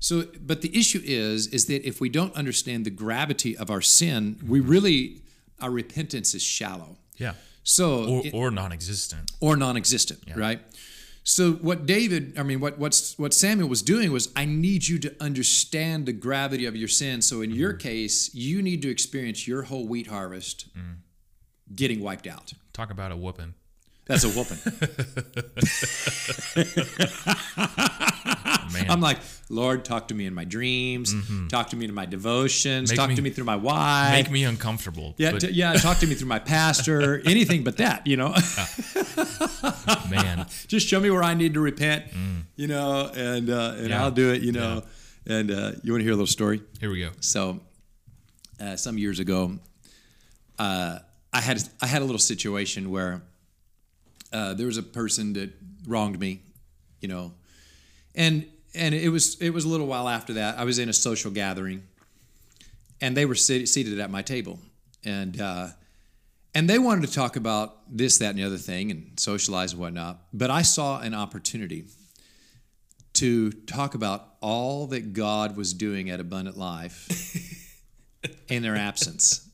So, 0.00 0.24
but 0.40 0.62
the 0.62 0.76
issue 0.76 1.02
is, 1.04 1.46
is 1.48 1.66
that 1.66 1.86
if 1.86 2.00
we 2.00 2.08
don't 2.08 2.34
understand 2.34 2.86
the 2.86 2.90
gravity 2.90 3.56
of 3.56 3.70
our 3.70 3.82
sin, 3.82 4.38
we 4.46 4.58
really 4.58 5.20
our 5.60 5.70
repentance 5.70 6.34
is 6.34 6.42
shallow. 6.42 6.96
Yeah. 7.16 7.34
So 7.62 8.04
Or, 8.04 8.26
it- 8.26 8.34
or 8.34 8.50
non-existent. 8.50 9.30
or 9.40 9.56
non-existent, 9.56 10.20
right? 10.34 10.60
So 11.22 11.52
what 11.52 11.86
David, 11.86 12.38
I 12.38 12.42
mean, 12.42 12.60
what 12.60 12.78
what's 12.78 13.18
what 13.18 13.34
Samuel 13.34 13.68
was 13.68 13.82
doing 13.82 14.10
was, 14.10 14.32
I 14.34 14.46
need 14.46 14.88
you 14.88 14.98
to 15.00 15.14
understand 15.20 16.06
the 16.06 16.12
gravity 16.12 16.66
of 16.66 16.74
your 16.74 16.88
sin. 16.88 17.22
So 17.22 17.42
in 17.42 17.50
your 17.50 17.72
mm-hmm. 17.72 17.88
case, 17.88 18.34
you 18.34 18.62
need 18.62 18.82
to 18.82 18.90
experience 18.90 19.46
your 19.46 19.62
whole 19.62 19.86
wheat 19.86 20.06
harvest 20.06 20.74
mm. 20.76 20.96
getting 21.74 22.00
wiped 22.00 22.26
out. 22.26 22.54
Talk 22.72 22.90
about 22.90 23.12
a 23.12 23.16
whooping. 23.16 23.54
That's 24.10 24.24
a 24.24 24.28
whooping. 24.28 24.58
Man. 28.72 28.88
I'm 28.90 29.00
like, 29.00 29.18
Lord, 29.48 29.84
talk 29.84 30.08
to 30.08 30.14
me 30.14 30.26
in 30.26 30.34
my 30.34 30.44
dreams, 30.44 31.12
talk 31.48 31.70
to 31.70 31.76
me 31.76 31.84
in 31.86 31.94
my 31.94 32.06
devotions, 32.06 32.90
Make 32.90 32.96
talk 32.98 33.08
me- 33.08 33.16
to 33.16 33.22
me 33.22 33.30
through 33.30 33.44
my 33.44 33.56
wife. 33.56 34.12
Make 34.12 34.30
me 34.30 34.44
uncomfortable. 34.44 35.14
yeah, 35.18 35.32
t- 35.38 35.50
yeah, 35.50 35.72
talk 35.74 35.98
to 35.98 36.06
me 36.06 36.14
through 36.14 36.28
my 36.28 36.38
pastor, 36.38 37.20
anything 37.26 37.64
but 37.64 37.76
that, 37.78 38.06
you 38.06 38.16
know. 38.16 38.28
man, 40.10 40.46
Just 40.68 40.86
show 40.88 41.00
me 41.00 41.10
where 41.10 41.22
I 41.24 41.34
need 41.34 41.54
to 41.54 41.60
repent, 41.60 42.04
you 42.56 42.66
know, 42.68 43.10
and 43.14 43.50
uh, 43.50 43.74
and 43.76 43.88
Yeah. 43.88 44.04
I'll 44.04 44.10
do 44.12 44.32
it, 44.32 44.42
you 44.42 44.52
know. 44.52 44.82
And 45.26 45.50
uh, 45.50 45.72
you 45.82 45.92
want 45.92 46.00
to 46.00 46.04
hear 46.04 46.12
a 46.12 46.16
little 46.16 46.26
story? 46.26 46.62
here 46.80 46.90
we 46.90 47.00
go. 47.00 47.10
So, 47.20 47.60
uh, 48.60 48.76
some 48.76 48.98
years 48.98 49.18
ago, 49.18 49.58
uh, 50.58 50.98
I 51.32 51.40
had 51.40 51.62
I 51.82 51.86
had 51.86 52.02
a 52.02 52.04
little 52.04 52.18
situation 52.20 52.90
where 52.90 53.22
uh, 54.32 54.54
there 54.54 54.66
was 54.66 54.76
a 54.76 54.82
person 54.82 55.32
that 55.34 55.50
wronged 55.86 56.18
me, 56.18 56.42
you 57.00 57.08
know, 57.08 57.32
and 58.14 58.46
and 58.74 58.94
it 58.94 59.08
was 59.08 59.40
it 59.40 59.50
was 59.50 59.64
a 59.64 59.68
little 59.68 59.86
while 59.86 60.08
after 60.08 60.34
that. 60.34 60.58
I 60.58 60.64
was 60.64 60.78
in 60.78 60.88
a 60.88 60.92
social 60.92 61.30
gathering, 61.30 61.82
and 63.00 63.16
they 63.16 63.26
were 63.26 63.34
sit- 63.34 63.68
seated 63.68 63.98
at 63.98 64.10
my 64.10 64.22
table, 64.22 64.58
and 65.04 65.40
uh, 65.40 65.68
and 66.54 66.68
they 66.68 66.78
wanted 66.78 67.06
to 67.06 67.12
talk 67.12 67.36
about 67.36 67.78
this, 67.88 68.18
that, 68.18 68.30
and 68.30 68.38
the 68.38 68.44
other 68.44 68.56
thing, 68.56 68.90
and 68.90 69.18
socialize 69.18 69.72
and 69.72 69.80
whatnot. 69.80 70.20
But 70.32 70.50
I 70.50 70.62
saw 70.62 71.00
an 71.00 71.14
opportunity 71.14 71.84
to 73.14 73.50
talk 73.52 73.94
about 73.94 74.34
all 74.40 74.86
that 74.88 75.12
God 75.12 75.56
was 75.56 75.74
doing 75.74 76.10
at 76.10 76.20
Abundant 76.20 76.56
Life 76.56 77.08
in 78.48 78.62
their 78.62 78.76
absence. 78.76 79.48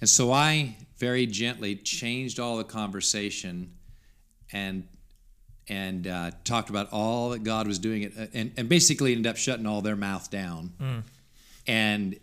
And 0.00 0.08
so 0.08 0.32
I 0.32 0.76
very 0.98 1.26
gently 1.26 1.76
changed 1.76 2.40
all 2.40 2.56
the 2.56 2.64
conversation 2.64 3.72
and 4.52 4.86
and 5.70 6.06
uh, 6.06 6.30
talked 6.44 6.70
about 6.70 6.88
all 6.92 7.30
that 7.30 7.44
God 7.44 7.66
was 7.66 7.78
doing, 7.78 8.02
it, 8.02 8.14
uh, 8.18 8.26
and, 8.32 8.52
and 8.56 8.68
basically 8.70 9.12
ended 9.12 9.26
up 9.26 9.36
shutting 9.36 9.66
all 9.66 9.82
their 9.82 9.96
mouth 9.96 10.30
down, 10.30 10.72
mm. 10.80 11.02
and 11.66 12.18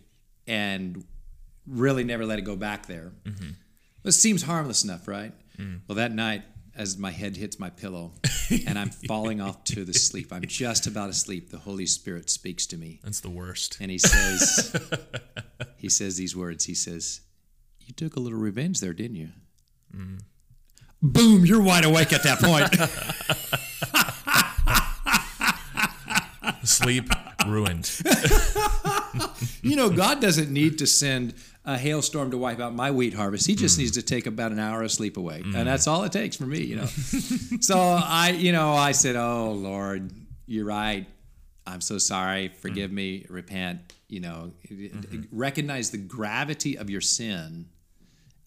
and 0.48 1.04
really 1.68 2.04
never 2.04 2.26
let 2.26 2.40
it 2.40 2.44
go 2.44 2.56
back 2.56 2.88
there. 2.88 3.12
Mm-hmm. 3.24 3.50
It 4.04 4.12
seems 4.12 4.44
harmless 4.44 4.84
enough, 4.84 5.08
right? 5.08 5.32
Mm. 5.60 5.82
Well, 5.88 5.96
that 5.96 6.12
night, 6.12 6.44
as 6.76 6.98
my 6.98 7.12
head 7.12 7.38
hits 7.38 7.60
my 7.60 7.70
pillow 7.70 8.14
and 8.68 8.78
I'm 8.78 8.90
falling 8.90 9.42
off 9.42 9.64
to 9.66 9.84
the 9.84 9.94
sleep, 9.94 10.32
I'm 10.32 10.46
just 10.46 10.88
about 10.88 11.10
asleep. 11.10 11.50
The 11.50 11.58
Holy 11.58 11.86
Spirit 11.86 12.30
speaks 12.30 12.66
to 12.68 12.78
me, 12.78 13.00
That's 13.04 13.22
the 13.22 13.30
worst. 13.30 13.78
and 13.80 13.90
He 13.90 13.98
says, 13.98 14.76
He 15.78 15.90
says 15.90 16.18
these 16.18 16.36
words. 16.36 16.66
He 16.66 16.76
says, 16.76 17.22
"You 17.86 17.94
took 17.94 18.16
a 18.16 18.20
little 18.20 18.40
revenge 18.40 18.80
there, 18.80 18.94
didn't 18.94 19.16
you?" 19.16 19.30
Mm. 19.96 20.22
Boom! 21.02 21.46
You're 21.46 21.62
wide 21.62 21.86
awake 21.86 22.14
at 22.14 22.24
that 22.24 22.40
point. 22.40 22.74
Sleep 26.68 27.10
ruined. 27.46 28.02
you 29.62 29.76
know, 29.76 29.90
God 29.90 30.20
doesn't 30.20 30.52
need 30.52 30.80
to 30.80 30.88
send 30.88 31.36
a 31.64 31.78
hailstorm 31.78 32.32
to 32.32 32.38
wipe 32.38 32.60
out 32.60 32.74
my 32.74 32.92
wheat 32.92 33.14
harvest. 33.14 33.48
He 33.48 33.56
just 33.56 33.76
mm. 33.76 33.80
needs 33.82 33.92
to 33.92 34.02
take 34.02 34.26
about 34.26 34.52
an 34.52 34.60
hour 34.60 34.84
of 34.84 34.92
sleep 34.92 35.18
away, 35.18 35.42
and 35.44 35.54
mm. 35.54 35.66
that's 35.66 35.88
all 35.88 36.04
it 36.04 36.12
takes 36.12 36.36
for 36.36 36.46
me. 36.46 36.64
You 36.64 36.78
know. 36.78 36.86
so 37.60 37.78
I, 37.78 38.36
you 38.38 38.52
know, 38.52 38.74
I 38.74 38.92
said, 38.92 39.16
"Oh 39.16 39.52
Lord, 39.52 40.12
you're 40.46 40.66
right. 40.66 41.08
I'm 41.68 41.82
so 41.82 41.98
sorry. 41.98 42.50
Forgive 42.60 42.92
me. 42.92 43.26
Repent. 43.30 43.94
You 44.08 44.20
know, 44.20 44.52
mm-hmm. 44.70 45.24
recognize 45.32 45.92
the 45.92 45.98
gravity 45.98 46.78
of 46.78 46.90
your 46.90 47.02
sin." 47.02 47.68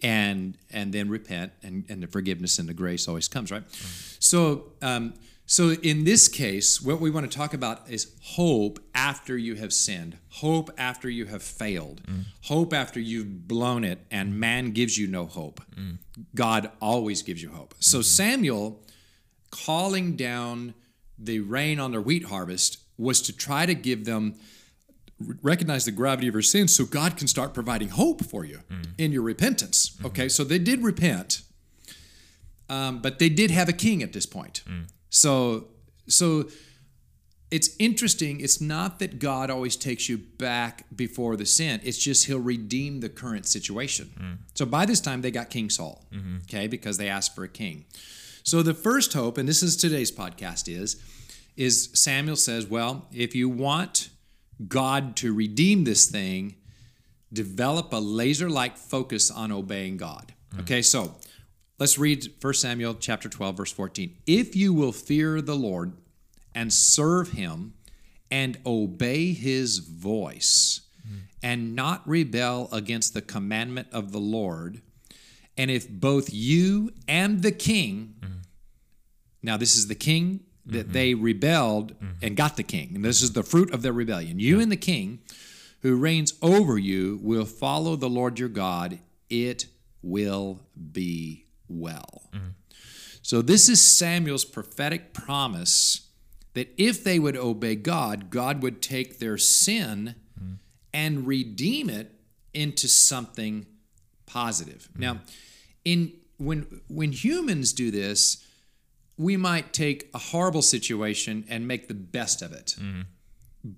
And 0.02 0.56
and 0.70 0.92
then 0.92 1.08
repent 1.08 1.52
and 1.62 1.84
and 1.88 2.02
the 2.02 2.06
forgiveness 2.06 2.58
and 2.58 2.68
the 2.68 2.74
grace 2.74 3.08
always 3.08 3.28
comes 3.28 3.50
right? 3.50 3.66
Mm-hmm. 3.68 4.16
So 4.20 4.72
um 4.82 5.14
so 5.46 5.70
in 5.70 6.04
this 6.04 6.28
case 6.28 6.80
what 6.80 7.00
we 7.00 7.10
want 7.10 7.30
to 7.30 7.36
talk 7.36 7.54
about 7.54 7.88
is 7.88 8.12
hope 8.22 8.78
after 8.94 9.36
you 9.36 9.54
have 9.56 9.72
sinned 9.72 10.18
hope 10.28 10.70
after 10.78 11.08
you 11.08 11.26
have 11.26 11.42
failed 11.42 12.02
mm. 12.04 12.24
hope 12.42 12.72
after 12.72 13.00
you've 13.00 13.48
blown 13.48 13.82
it 13.82 13.98
and 14.10 14.32
mm. 14.32 14.36
man 14.36 14.70
gives 14.70 14.96
you 14.96 15.06
no 15.06 15.26
hope. 15.26 15.60
Mm. 15.74 15.98
God 16.34 16.70
always 16.80 17.22
gives 17.22 17.42
you 17.42 17.50
hope. 17.50 17.74
So 17.80 17.98
mm-hmm. 17.98 18.02
samuel 18.02 18.80
calling 19.50 20.16
down 20.16 20.74
the 21.18 21.40
rain 21.40 21.80
on 21.80 21.90
their 21.90 22.00
wheat 22.00 22.26
harvest 22.26 22.78
was 22.96 23.20
to 23.22 23.36
try 23.36 23.66
to 23.66 23.74
give 23.74 24.04
them 24.04 24.34
recognize 25.42 25.84
the 25.84 25.90
gravity 25.90 26.28
of 26.28 26.34
your 26.34 26.42
sins 26.42 26.74
so 26.74 26.84
God 26.84 27.16
can 27.16 27.26
start 27.26 27.54
providing 27.54 27.88
hope 27.88 28.24
for 28.24 28.44
you 28.44 28.60
hmm. 28.68 28.82
in 28.96 29.12
your 29.12 29.22
repentance. 29.22 29.96
Hmm. 29.98 30.06
Okay, 30.06 30.28
so 30.28 30.44
they 30.44 30.58
did 30.58 30.82
repent, 30.82 31.42
um, 32.68 33.00
but 33.00 33.18
they 33.18 33.28
did 33.28 33.50
have 33.50 33.68
a 33.68 33.72
king 33.72 34.02
at 34.02 34.12
this 34.12 34.26
point. 34.26 34.62
Hmm. 34.66 34.82
So, 35.10 35.68
so 36.06 36.48
it's 37.50 37.70
interesting. 37.78 38.40
It's 38.40 38.60
not 38.60 38.98
that 38.98 39.18
God 39.18 39.50
always 39.50 39.74
takes 39.74 40.08
you 40.08 40.18
back 40.18 40.84
before 40.94 41.36
the 41.36 41.46
sin. 41.46 41.80
It's 41.82 41.98
just 41.98 42.26
He'll 42.26 42.38
redeem 42.38 43.00
the 43.00 43.08
current 43.08 43.46
situation. 43.46 44.38
So 44.54 44.66
by 44.66 44.84
this 44.84 45.00
time, 45.00 45.22
they 45.22 45.30
got 45.30 45.48
King 45.48 45.70
Saul. 45.70 46.04
Mm-hmm. 46.12 46.36
Okay, 46.42 46.66
because 46.66 46.98
they 46.98 47.08
asked 47.08 47.34
for 47.34 47.44
a 47.44 47.48
king. 47.48 47.86
So 48.42 48.62
the 48.62 48.74
first 48.74 49.14
hope, 49.14 49.38
and 49.38 49.48
this 49.48 49.62
is 49.62 49.76
today's 49.76 50.12
podcast, 50.12 50.68
is 50.68 51.02
is 51.56 51.90
Samuel 51.92 52.36
says, 52.36 52.66
well, 52.66 53.08
if 53.12 53.34
you 53.34 53.48
want 53.48 54.10
God 54.66 55.16
to 55.16 55.32
redeem 55.32 55.84
this 55.84 56.06
thing, 56.06 56.56
develop 57.32 57.92
a 57.92 57.98
laser-like 57.98 58.76
focus 58.76 59.30
on 59.30 59.52
obeying 59.52 59.96
God. 59.96 60.34
Mm-hmm. 60.50 60.60
Okay, 60.60 60.82
so 60.82 61.14
let's 61.78 61.98
read 61.98 62.26
1 62.40 62.54
Samuel 62.54 62.94
chapter 62.94 63.28
12 63.28 63.56
verse 63.56 63.72
14. 63.72 64.16
If 64.26 64.56
you 64.56 64.72
will 64.72 64.92
fear 64.92 65.40
the 65.40 65.54
Lord 65.54 65.92
and 66.54 66.72
serve 66.72 67.32
him 67.32 67.74
and 68.30 68.58
obey 68.66 69.32
his 69.32 69.78
voice 69.78 70.80
mm-hmm. 71.06 71.18
and 71.42 71.76
not 71.76 72.06
rebel 72.06 72.68
against 72.72 73.14
the 73.14 73.22
commandment 73.22 73.88
of 73.92 74.12
the 74.12 74.18
Lord, 74.18 74.82
and 75.56 75.70
if 75.70 75.88
both 75.88 76.32
you 76.32 76.92
and 77.06 77.42
the 77.42 77.52
king 77.52 78.14
mm-hmm. 78.20 78.34
now, 79.42 79.56
this 79.56 79.76
is 79.76 79.86
the 79.86 79.94
king 79.94 80.40
that 80.68 80.84
mm-hmm. 80.84 80.92
they 80.92 81.14
rebelled 81.14 81.94
mm-hmm. 81.94 82.12
and 82.22 82.36
got 82.36 82.56
the 82.56 82.62
king. 82.62 82.92
And 82.94 83.04
this 83.04 83.22
is 83.22 83.32
the 83.32 83.42
fruit 83.42 83.72
of 83.72 83.82
their 83.82 83.92
rebellion. 83.92 84.38
You 84.38 84.60
and 84.60 84.70
the 84.70 84.76
king 84.76 85.20
who 85.82 85.96
reigns 85.96 86.34
over 86.42 86.78
you 86.78 87.18
will 87.22 87.44
follow 87.44 87.96
the 87.96 88.08
Lord 88.08 88.38
your 88.38 88.48
God. 88.48 88.98
It 89.30 89.66
will 90.02 90.60
be 90.92 91.44
well. 91.68 92.22
Mm-hmm. 92.32 92.48
So, 93.22 93.42
this 93.42 93.68
is 93.68 93.80
Samuel's 93.80 94.44
prophetic 94.44 95.12
promise 95.12 96.08
that 96.54 96.72
if 96.78 97.04
they 97.04 97.18
would 97.18 97.36
obey 97.36 97.74
God, 97.74 98.30
God 98.30 98.62
would 98.62 98.80
take 98.80 99.18
their 99.18 99.36
sin 99.36 100.14
and 100.92 101.26
redeem 101.26 101.90
it 101.90 102.12
into 102.54 102.88
something 102.88 103.66
positive. 104.26 104.88
Now, 104.96 105.20
in 105.84 106.12
when 106.38 106.80
when 106.88 107.12
humans 107.12 107.72
do 107.72 107.90
this, 107.90 108.44
we 109.18 109.36
might 109.36 109.72
take 109.72 110.08
a 110.14 110.18
horrible 110.18 110.62
situation 110.62 111.44
and 111.48 111.66
make 111.66 111.88
the 111.88 111.94
best 111.94 112.40
of 112.40 112.52
it. 112.52 112.76
Mm-hmm. 112.80 113.72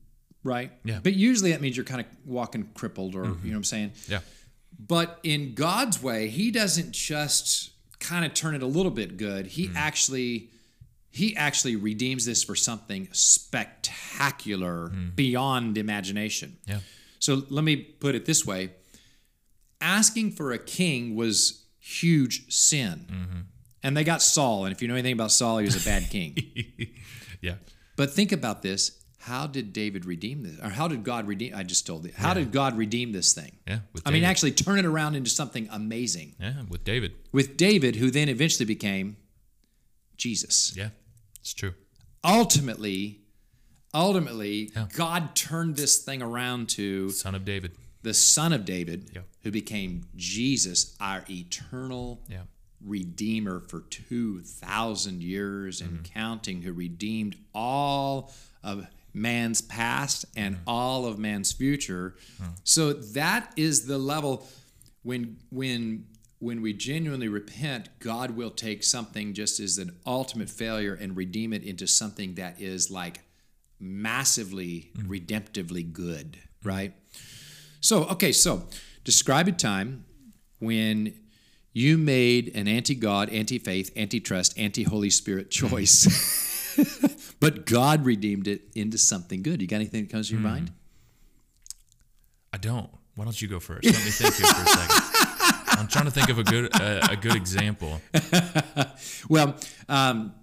Right? 0.45 0.71
Yeah. 0.85 1.01
But 1.03 1.15
usually 1.15 1.53
that 1.53 1.61
means 1.61 1.77
you're 1.77 1.85
kind 1.85 2.01
of 2.01 2.07
walking 2.25 2.71
crippled 2.75 3.15
or 3.15 3.25
mm-hmm. 3.25 3.45
you 3.45 3.51
know 3.51 3.57
what 3.57 3.61
I'm 3.61 3.65
saying? 3.65 3.93
Yeah. 4.07 4.21
But 4.79 5.19
in 5.23 5.55
God's 5.55 6.03
way, 6.03 6.29
he 6.29 6.51
doesn't 6.51 6.93
just 6.93 7.71
kind 7.99 8.25
of 8.25 8.33
turn 8.33 8.55
it 8.55 8.63
a 8.63 8.67
little 8.67 8.93
bit 8.93 9.17
good. 9.17 9.47
He 9.47 9.67
mm-hmm. 9.67 9.77
actually 9.77 10.51
he 11.11 11.37
actually 11.37 11.77
redeems 11.77 12.25
this 12.25 12.45
for 12.45 12.55
something 12.55 13.09
spectacular 13.13 14.89
beyond 15.17 15.77
imagination. 15.77 16.59
Yeah. 16.67 16.79
So 17.19 17.43
let 17.51 17.65
me 17.65 17.77
put 17.77 18.15
it 18.15 18.27
this 18.27 18.47
way. 18.47 18.71
Asking 19.81 20.31
for 20.31 20.53
a 20.53 20.59
king 20.59 21.17
was 21.17 21.65
huge 21.81 22.53
sin. 22.53 23.47
And 23.83 23.97
they 23.97 24.05
got 24.05 24.21
Saul, 24.23 24.65
and 24.67 24.73
if 24.75 24.83
you 24.83 24.89
know 24.89 24.95
anything 24.95 25.15
about 25.15 25.33
Saul, 25.33 25.59
he 25.59 25.65
was 25.65 25.81
a 25.81 25.85
bad 25.89 26.11
king. 26.11 26.37
Yeah. 27.43 27.55
But 27.97 28.11
think 28.13 28.33
about 28.33 28.61
this. 28.61 28.99
How 29.21 29.47
did 29.47 29.73
David 29.73 30.05
redeem 30.05 30.43
this? 30.43 30.59
Or 30.63 30.69
how 30.69 30.89
did 30.89 31.05
God 31.05 31.27
redeem? 31.27 31.55
I 31.55 31.63
just 31.63 31.87
told 31.87 32.05
you. 32.05 32.13
How 32.15 32.35
did 32.35 32.53
God 32.53 32.77
redeem 32.77 33.13
this 33.13 33.33
thing? 33.33 33.53
Yeah. 33.67 33.79
With 33.95 34.03
I 34.07 34.11
mean, 34.11 34.25
actually 34.25 34.53
turn 34.53 34.79
it 34.79 34.85
around 34.85 35.15
into 35.15 35.31
something 35.31 35.67
amazing. 35.73 36.35
Yeah. 36.39 36.65
With 36.69 36.85
David. 36.85 37.13
With 37.33 37.57
David, 37.57 37.97
who 37.97 38.11
then 38.11 38.29
eventually 38.29 38.67
became 38.67 39.17
Jesus. 40.19 40.75
Yeah. 40.77 40.91
It's 41.41 41.55
true. 41.55 41.73
Ultimately, 42.23 43.21
ultimately, 43.95 44.71
Yeah. 44.77 44.87
God 44.95 45.35
turned 45.35 45.77
this 45.77 45.99
thing 45.99 46.21
around 46.23 46.69
to 46.71 47.11
Son 47.11 47.35
of 47.35 47.45
David. 47.45 47.73
the 48.03 48.15
son 48.15 48.53
of 48.53 48.65
David, 48.65 49.11
Yeah. 49.15 49.23
who 49.43 49.51
became 49.51 50.05
Jesus, 50.17 50.95
our 51.01 51.25
eternal 51.31 52.23
Yeah. 52.29 52.43
Redeemer 52.85 53.61
for 53.69 53.81
2,000 53.81 55.23
years 55.23 55.81
and 55.81 55.91
Mm-hmm. 56.03 56.03
counting, 56.15 56.63
who 56.63 56.73
redeemed 56.73 57.37
all 57.55 58.33
of 58.63 58.87
man's 59.13 59.61
past 59.61 60.25
and 60.37 60.55
Mm-hmm. 60.57 60.65
all 60.69 61.07
of 61.07 61.19
man's 61.19 61.53
future. 61.53 62.15
So 62.65 62.93
that 62.93 63.53
is 63.57 63.87
the 63.87 63.99
level 63.99 64.47
when 65.03 65.37
when 65.51 66.07
when 66.39 66.63
we 66.63 66.73
genuinely 66.73 67.29
repent, 67.29 67.91
God 67.99 68.31
will 68.31 68.51
take 68.51 68.83
something 68.83 69.35
just 69.35 69.61
as 69.61 69.77
an 69.77 69.95
ultimate 70.07 70.49
failure 70.49 70.95
and 70.95 71.15
redeem 71.15 71.53
it 71.53 71.63
into 71.63 71.87
something 71.87 72.35
that 72.37 72.59
is 72.61 72.91
like 72.91 73.21
massively 73.79 74.91
redemptively 74.97 75.91
good, 75.93 76.39
right? 76.65 76.93
So, 77.81 78.05
okay, 78.05 78.33
so 78.33 78.63
describe 79.05 79.49
a 79.49 79.53
time 79.53 80.05
when 80.61 81.15
you 81.73 81.99
made 81.99 82.53
an 82.55 82.69
anti 82.69 82.95
God, 82.95 83.31
anti 83.31 83.59
faith, 83.59 83.93
anti 83.97 84.21
trust, 84.21 84.59
anti 84.59 84.83
Holy 84.83 85.11
Spirit 85.11 85.51
choice, 85.51 86.77
but 87.41 87.67
God 87.67 88.05
redeemed 88.05 88.49
it 88.49 88.63
into 88.75 88.99
something 88.99 89.43
good. 89.43 89.61
You 89.63 89.69
got 89.69 89.77
anything 89.77 90.05
that 90.05 90.11
comes 90.11 90.29
to 90.29 90.35
your 90.35 90.43
mind? 90.43 90.73
I 92.53 92.59
don't. 92.59 92.91
Why 93.15 93.25
don't 93.25 93.41
you 93.41 93.49
go 93.49 93.61
first? 93.61 93.85
Let 93.85 93.95
me 93.95 94.11
think 94.11 94.35
here 94.35 94.47
for 94.47 94.63
a 94.63 94.67
second. 94.67 95.79
I'm 95.79 95.87
trying 95.89 96.07
to 96.07 96.11
think 96.11 96.29
of 96.29 96.39
a 96.39 96.45
good 96.45 96.75
uh, 96.81 97.09
a 97.11 97.17
good 97.17 97.37
example. 97.37 98.01
Well, 99.29 99.55
um, 99.89 100.35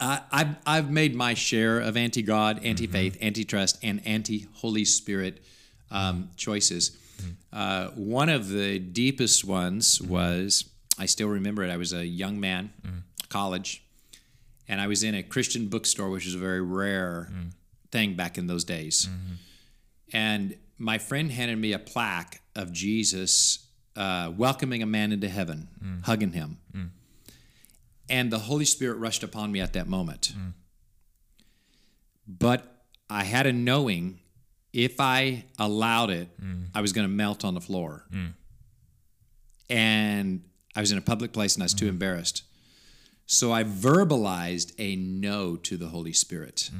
I, 0.00 0.20
I've, 0.32 0.56
I've 0.66 0.90
made 0.90 1.14
my 1.14 1.34
share 1.34 1.80
of 1.80 1.96
anti 1.96 2.22
God, 2.22 2.60
anti 2.64 2.86
faith, 2.86 3.18
anti 3.20 3.44
trust, 3.44 3.78
and 3.82 4.00
anti 4.06 4.46
Holy 4.54 4.84
Spirit 4.84 5.44
um, 5.90 6.30
choices. 6.36 6.96
Uh, 7.52 7.88
one 7.90 8.28
of 8.28 8.48
the 8.48 8.78
deepest 8.78 9.44
ones 9.44 10.00
was 10.02 10.68
I 10.98 11.06
still 11.06 11.28
remember 11.28 11.62
it. 11.62 11.70
I 11.70 11.76
was 11.76 11.92
a 11.92 12.04
young 12.06 12.40
man, 12.40 12.72
college, 13.28 13.84
and 14.68 14.80
I 14.80 14.86
was 14.86 15.02
in 15.02 15.14
a 15.14 15.22
Christian 15.22 15.68
bookstore, 15.68 16.10
which 16.10 16.26
is 16.26 16.34
a 16.34 16.38
very 16.38 16.60
rare 16.62 17.28
thing 17.90 18.14
back 18.14 18.38
in 18.38 18.46
those 18.46 18.64
days. 18.64 19.08
And 20.12 20.56
my 20.78 20.98
friend 20.98 21.30
handed 21.30 21.58
me 21.58 21.72
a 21.72 21.78
plaque 21.78 22.40
of 22.56 22.72
Jesus 22.72 23.66
uh, 23.96 24.32
welcoming 24.36 24.82
a 24.82 24.86
man 24.86 25.12
into 25.12 25.28
heaven, 25.28 25.68
hugging 26.04 26.32
him. 26.32 26.58
And 28.08 28.30
the 28.30 28.40
Holy 28.40 28.64
Spirit 28.64 28.96
rushed 28.98 29.22
upon 29.22 29.50
me 29.52 29.60
at 29.60 29.72
that 29.74 29.86
moment. 29.88 30.32
But 32.26 32.82
I 33.08 33.24
had 33.24 33.46
a 33.46 33.52
knowing 33.52 34.20
if 34.74 35.00
I 35.00 35.44
allowed 35.58 36.10
it, 36.10 36.28
mm. 36.38 36.66
I 36.74 36.80
was 36.80 36.92
going 36.92 37.06
to 37.06 37.12
melt 37.12 37.44
on 37.44 37.54
the 37.54 37.60
floor. 37.60 38.04
Mm. 38.12 38.32
And 39.70 40.42
I 40.74 40.80
was 40.80 40.90
in 40.90 40.98
a 40.98 41.02
public 41.02 41.32
place 41.32 41.54
and 41.54 41.62
I 41.62 41.66
was 41.66 41.74
too 41.74 41.86
mm. 41.86 41.90
embarrassed. 41.90 42.42
So 43.26 43.52
I 43.52 43.62
verbalized 43.64 44.72
a 44.78 44.96
no 44.96 45.56
to 45.56 45.76
the 45.76 45.86
Holy 45.86 46.12
Spirit. 46.12 46.70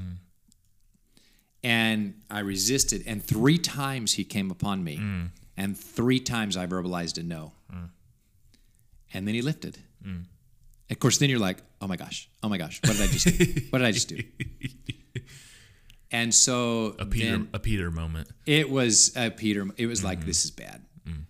And 1.62 2.20
I 2.28 2.40
resisted. 2.40 3.04
And 3.06 3.24
three 3.24 3.56
times 3.56 4.14
he 4.14 4.24
came 4.24 4.50
upon 4.50 4.84
me. 4.84 4.96
And 5.56 5.78
three 5.78 6.20
times 6.20 6.56
I 6.56 6.66
verbalized 6.66 7.16
a 7.16 7.22
no. 7.22 7.52
And 9.14 9.26
then 9.26 9.34
he 9.34 9.40
lifted. 9.40 9.78
Of 10.90 10.98
course, 10.98 11.16
then 11.18 11.30
you're 11.30 11.38
like, 11.38 11.58
oh 11.80 11.86
my 11.86 11.96
gosh, 11.96 12.28
oh 12.42 12.48
my 12.48 12.58
gosh, 12.58 12.80
what 12.84 12.96
did 12.96 13.02
I 13.02 13.06
just 13.06 13.26
do? 13.26 13.60
What 13.70 13.78
did 13.78 13.86
I 13.86 13.92
just 13.92 14.08
do? 14.08 14.18
And 16.14 16.32
so 16.32 16.94
A 17.00 17.06
Peter 17.06 17.44
a 17.52 17.58
Peter 17.58 17.90
moment. 17.90 18.28
it 18.46 18.70
was 18.70 19.16
uh, 19.16 19.30
Peter. 19.36 19.66
It 19.76 19.86
was 19.86 20.04
like 20.04 20.18
mm-hmm. 20.18 20.28
this 20.28 20.44
is 20.44 20.52
bad. 20.52 20.84
Mm. 21.08 21.24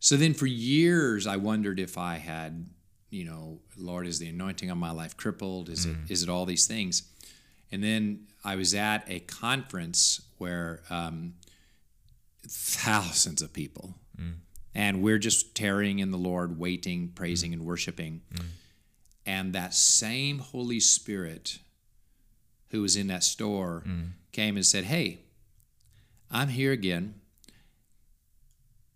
So 0.00 0.16
then 0.16 0.32
for 0.32 0.46
years 0.46 1.26
I 1.26 1.36
wondered 1.36 1.78
if 1.78 1.98
I 1.98 2.16
had, 2.16 2.70
you 3.10 3.26
know, 3.26 3.58
Lord, 3.76 4.06
is 4.06 4.18
the 4.18 4.30
anointing 4.30 4.70
on 4.70 4.78
my 4.78 4.92
life 4.92 5.14
crippled? 5.18 5.68
Is 5.68 5.84
it 5.84 5.94
mm. 5.94 6.10
is 6.10 6.22
it 6.22 6.30
all 6.30 6.46
these 6.46 6.66
things? 6.66 7.02
And 7.70 7.84
then 7.84 8.28
I 8.42 8.56
was 8.56 8.72
at 8.72 9.04
a 9.08 9.20
conference 9.20 10.22
where 10.38 10.80
um, 10.88 11.34
thousands 12.48 13.42
of 13.42 13.52
people, 13.52 13.94
mm. 14.18 14.36
and 14.74 15.02
we're 15.02 15.18
just 15.18 15.54
tarrying 15.54 15.98
in 15.98 16.12
the 16.12 16.16
Lord, 16.16 16.58
waiting, 16.58 17.12
praising, 17.14 17.52
and 17.52 17.66
worshiping. 17.66 18.22
And 19.26 19.52
that 19.52 19.74
same 19.74 20.38
Holy 20.38 20.80
Spirit 20.80 21.58
who 22.70 22.82
was 22.82 22.96
in 22.96 23.06
that 23.08 23.22
store 23.22 23.82
mm. 23.86 24.08
came 24.32 24.56
and 24.56 24.64
said, 24.64 24.84
Hey, 24.84 25.18
I'm 26.30 26.48
here 26.48 26.72
again. 26.72 27.14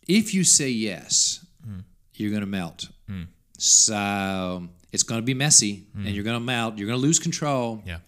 If 0.07 0.35
you 0.35 0.45
say 0.45 0.69
yes, 0.69 1.45
mm. 1.67 1.85
you're 2.15 2.31
going 2.31 2.43
to 2.43 2.47
melt. 2.47 2.89
Mm. 3.09 3.27
So 3.59 4.69
it's 4.91 5.03
going 5.03 5.21
to 5.21 5.25
be 5.25 5.35
messy 5.35 5.85
and 5.95 6.09
you're 6.09 6.25
going 6.25 6.37
to 6.39 6.45
melt. 6.45 6.77
You're 6.77 6.89
going 6.89 6.99
to 6.99 7.03
lose 7.03 7.19
control. 7.19 7.83
Yeah. 7.87 7.99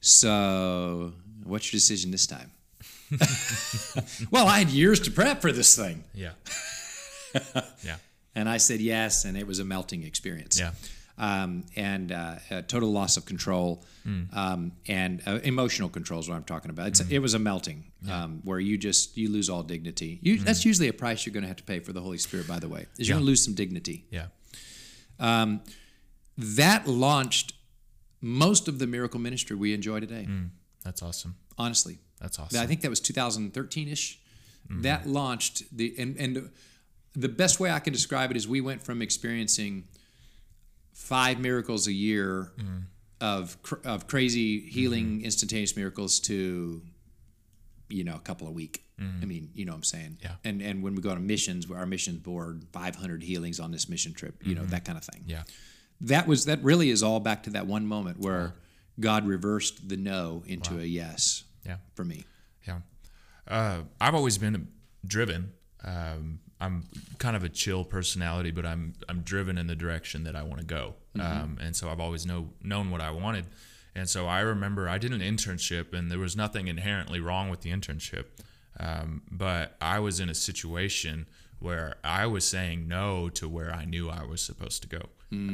So 0.00 1.12
what's 1.44 1.72
your 1.72 1.78
decision 1.78 2.10
this 2.10 2.26
time? 2.26 2.52
well, 4.30 4.46
I 4.46 4.58
had 4.58 4.68
years 4.68 5.00
to 5.00 5.10
prep 5.10 5.40
for 5.40 5.52
this 5.52 5.76
thing. 5.76 6.04
Yeah. 6.14 6.32
yeah. 7.84 7.96
And 8.34 8.48
I 8.48 8.58
said 8.58 8.80
yes, 8.80 9.24
and 9.24 9.36
it 9.36 9.46
was 9.46 9.58
a 9.58 9.64
melting 9.64 10.02
experience. 10.02 10.58
Yeah. 10.58 10.72
Um, 11.18 11.64
and 11.76 12.12
uh, 12.12 12.34
a 12.50 12.60
total 12.62 12.92
loss 12.92 13.16
of 13.16 13.24
control 13.24 13.82
um, 14.34 14.72
and 14.86 15.22
uh, 15.26 15.38
emotional 15.44 15.88
control 15.88 16.20
is 16.20 16.28
what 16.28 16.34
I'm 16.36 16.44
talking 16.44 16.70
about. 16.70 16.88
It's, 16.88 17.00
It 17.00 17.20
was 17.20 17.32
a 17.32 17.38
melting 17.38 17.84
um, 18.10 18.42
where 18.44 18.60
you 18.60 18.76
just 18.76 19.16
you 19.16 19.30
lose 19.30 19.48
all 19.48 19.62
dignity. 19.62 20.18
You, 20.22 20.38
That's 20.38 20.64
usually 20.66 20.88
a 20.88 20.92
price 20.92 21.24
you're 21.24 21.32
going 21.32 21.42
to 21.42 21.48
have 21.48 21.56
to 21.56 21.62
pay 21.64 21.78
for 21.80 21.92
the 21.94 22.02
Holy 22.02 22.18
Spirit. 22.18 22.46
By 22.46 22.58
the 22.58 22.68
way, 22.68 22.84
is 22.98 23.08
you're 23.08 23.14
Yeah. 23.14 23.18
going 23.20 23.22
to 23.24 23.26
lose 23.26 23.42
some 23.44 23.54
dignity. 23.54 24.04
Yeah. 24.10 24.26
That 26.38 26.86
launched 26.86 27.54
most 28.20 28.68
of 28.68 28.78
the 28.78 28.86
miracle 28.86 29.20
ministry 29.20 29.56
we 29.56 29.72
enjoy 29.72 30.00
today. 30.00 30.28
That's 30.84 31.02
awesome. 31.02 31.36
Honestly, 31.58 31.98
That's 32.20 32.38
awesome. 32.38 32.60
I 32.60 32.66
think 32.66 32.82
that 32.82 32.90
was 32.90 33.00
2013 33.00 33.88
ish. 33.88 34.18
That 34.68 35.06
launched 35.06 35.64
the 35.76 35.94
and 35.98 36.16
and 36.18 36.50
the 37.14 37.28
best 37.28 37.58
way 37.60 37.70
I 37.70 37.78
can 37.78 37.92
describe 37.92 38.30
it 38.30 38.36
is 38.36 38.46
we 38.46 38.60
went 38.60 38.82
from 38.82 39.00
experiencing 39.00 39.84
five 40.96 41.38
miracles 41.38 41.86
a 41.86 41.92
year 41.92 42.50
of 43.20 43.60
cr- 43.62 43.84
of 43.84 44.06
crazy 44.08 44.60
healing 44.60 45.22
instantaneous 45.22 45.76
miracles 45.76 46.18
to 46.20 46.82
you 47.88 48.02
know 48.04 48.16
a 48.16 48.20
couple 48.20 48.48
a 48.48 48.50
week. 48.50 48.82
I 48.98 49.26
mean, 49.26 49.50
you 49.54 49.66
know 49.66 49.72
what 49.72 49.76
I'm 49.76 49.82
saying. 49.84 50.18
Yeah. 50.22 50.36
And 50.42 50.62
and 50.62 50.82
when 50.82 50.94
we 50.94 51.02
go 51.02 51.10
on 51.10 51.26
missions, 51.26 51.70
our 51.70 51.84
missions 51.84 52.18
board 52.20 52.64
500 52.72 53.22
healings 53.22 53.60
on 53.60 53.70
this 53.70 53.90
mission 53.90 54.14
trip. 54.14 54.34
You 54.42 54.54
know 54.54 54.64
that 54.64 54.86
kind 54.86 54.96
of 54.96 55.04
thing. 55.04 55.24
yeah. 55.26 55.42
That 56.00 56.26
was 56.26 56.46
that 56.46 56.62
really 56.64 56.88
is 56.90 57.02
all 57.02 57.20
back 57.20 57.42
to 57.44 57.50
that 57.50 57.66
one 57.66 57.86
moment 57.86 58.18
where 58.20 58.54
God 58.98 59.26
reversed 59.26 59.88
the 59.90 59.96
no 59.98 60.42
into 60.46 60.78
a 60.80 60.84
yes 60.84 61.44
Yeah. 61.66 61.76
for 61.94 62.04
me. 62.06 62.24
Yeah. 62.66 62.80
Uh, 63.46 63.82
I've 64.00 64.14
always 64.14 64.38
been 64.38 64.68
driven. 65.06 65.52
Um, 65.84 66.40
I'm 66.60 66.84
kind 67.18 67.36
of 67.36 67.44
a 67.44 67.48
chill 67.48 67.84
personality, 67.84 68.50
but 68.50 68.64
I'm 68.64 68.94
I'm 69.08 69.20
driven 69.22 69.58
in 69.58 69.66
the 69.66 69.76
direction 69.76 70.24
that 70.24 70.34
I 70.36 70.42
want 70.42 70.60
to 70.60 70.66
go. 70.66 70.94
Um, 71.18 71.58
and 71.60 71.74
so 71.74 71.88
I've 71.88 72.00
always 72.00 72.26
know 72.26 72.50
known 72.62 72.90
what 72.90 73.00
I 73.00 73.10
wanted. 73.10 73.46
And 73.94 74.08
so 74.08 74.26
I 74.26 74.40
remember 74.40 74.88
I 74.88 74.98
did 74.98 75.12
an 75.12 75.20
internship, 75.20 75.94
and 75.94 76.10
there 76.10 76.18
was 76.18 76.36
nothing 76.36 76.68
inherently 76.68 77.20
wrong 77.20 77.48
with 77.48 77.60
the 77.62 77.70
internship. 77.70 78.26
Um, 78.78 79.22
but 79.30 79.76
I 79.80 80.00
was 80.00 80.20
in 80.20 80.28
a 80.28 80.34
situation 80.34 81.26
where 81.58 81.94
I 82.04 82.26
was 82.26 82.44
saying 82.44 82.86
no 82.86 83.30
to 83.30 83.48
where 83.48 83.72
I 83.72 83.86
knew 83.86 84.10
I 84.10 84.24
was 84.24 84.42
supposed 84.42 84.82
to 84.82 84.88
go 84.88 85.08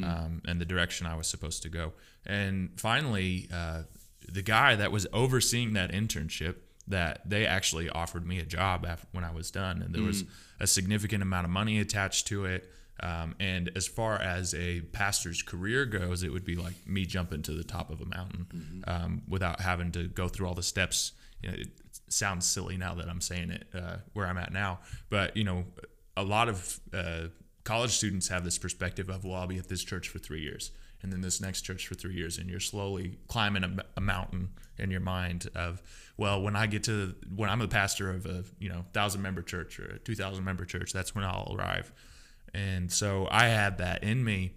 um, 0.04 0.42
and 0.46 0.60
the 0.60 0.64
direction 0.64 1.06
I 1.06 1.14
was 1.14 1.26
supposed 1.28 1.62
to 1.62 1.68
go. 1.68 1.92
And 2.26 2.70
finally, 2.76 3.48
uh, 3.52 3.82
the 4.28 4.42
guy 4.42 4.74
that 4.76 4.92
was 4.92 5.06
overseeing 5.12 5.72
that 5.74 5.92
internship, 5.92 6.56
that 6.92 7.28
they 7.28 7.46
actually 7.46 7.88
offered 7.90 8.26
me 8.26 8.38
a 8.38 8.44
job 8.44 8.86
after, 8.86 9.06
when 9.12 9.24
I 9.24 9.32
was 9.32 9.50
done, 9.50 9.82
and 9.82 9.94
there 9.94 10.02
was 10.02 10.24
a 10.60 10.66
significant 10.66 11.22
amount 11.22 11.44
of 11.44 11.50
money 11.50 11.80
attached 11.80 12.26
to 12.28 12.44
it. 12.44 12.70
Um, 13.00 13.34
and 13.40 13.70
as 13.74 13.88
far 13.88 14.20
as 14.20 14.54
a 14.54 14.80
pastor's 14.92 15.42
career 15.42 15.84
goes, 15.86 16.22
it 16.22 16.30
would 16.32 16.44
be 16.44 16.56
like 16.56 16.74
me 16.86 17.04
jumping 17.04 17.42
to 17.42 17.52
the 17.52 17.64
top 17.64 17.90
of 17.90 18.00
a 18.00 18.04
mountain 18.04 18.84
um, 18.86 19.22
without 19.28 19.60
having 19.60 19.90
to 19.92 20.06
go 20.08 20.28
through 20.28 20.46
all 20.46 20.54
the 20.54 20.62
steps. 20.62 21.12
You 21.42 21.50
know, 21.50 21.56
it 21.58 21.68
sounds 22.08 22.46
silly 22.46 22.76
now 22.76 22.94
that 22.94 23.08
I'm 23.08 23.20
saying 23.20 23.50
it 23.50 23.66
uh, 23.74 23.96
where 24.12 24.26
I'm 24.26 24.38
at 24.38 24.52
now, 24.52 24.80
but 25.10 25.36
you 25.36 25.44
know, 25.44 25.64
a 26.16 26.22
lot 26.22 26.48
of 26.48 26.80
uh, 26.92 27.28
college 27.64 27.92
students 27.92 28.28
have 28.28 28.44
this 28.44 28.58
perspective 28.58 29.08
of, 29.08 29.24
well, 29.24 29.34
I'll 29.40 29.46
be 29.46 29.58
at 29.58 29.68
this 29.68 29.82
church 29.82 30.08
for 30.08 30.18
three 30.18 30.42
years, 30.42 30.70
and 31.02 31.12
then 31.12 31.20
this 31.20 31.40
next 31.40 31.62
church 31.62 31.86
for 31.86 31.94
three 31.94 32.14
years, 32.14 32.38
and 32.38 32.48
you're 32.48 32.60
slowly 32.60 33.18
climbing 33.28 33.64
a, 33.64 33.84
a 33.96 34.00
mountain 34.00 34.50
in 34.78 34.90
your 34.90 35.00
mind 35.00 35.48
of, 35.54 35.82
well, 36.16 36.40
when 36.40 36.56
I 36.56 36.66
get 36.66 36.84
to 36.84 37.14
when 37.34 37.50
I'm 37.50 37.58
the 37.58 37.68
pastor 37.68 38.10
of 38.10 38.26
a 38.26 38.44
you 38.58 38.68
know 38.68 38.84
thousand 38.92 39.22
member 39.22 39.42
church 39.42 39.78
or 39.80 39.94
a 39.94 39.98
two 39.98 40.14
thousand 40.14 40.44
member 40.44 40.64
church, 40.64 40.92
that's 40.92 41.14
when 41.14 41.24
I'll 41.24 41.54
arrive. 41.58 41.92
And 42.54 42.92
so 42.92 43.28
I 43.30 43.46
had 43.46 43.78
that 43.78 44.04
in 44.04 44.22
me 44.22 44.52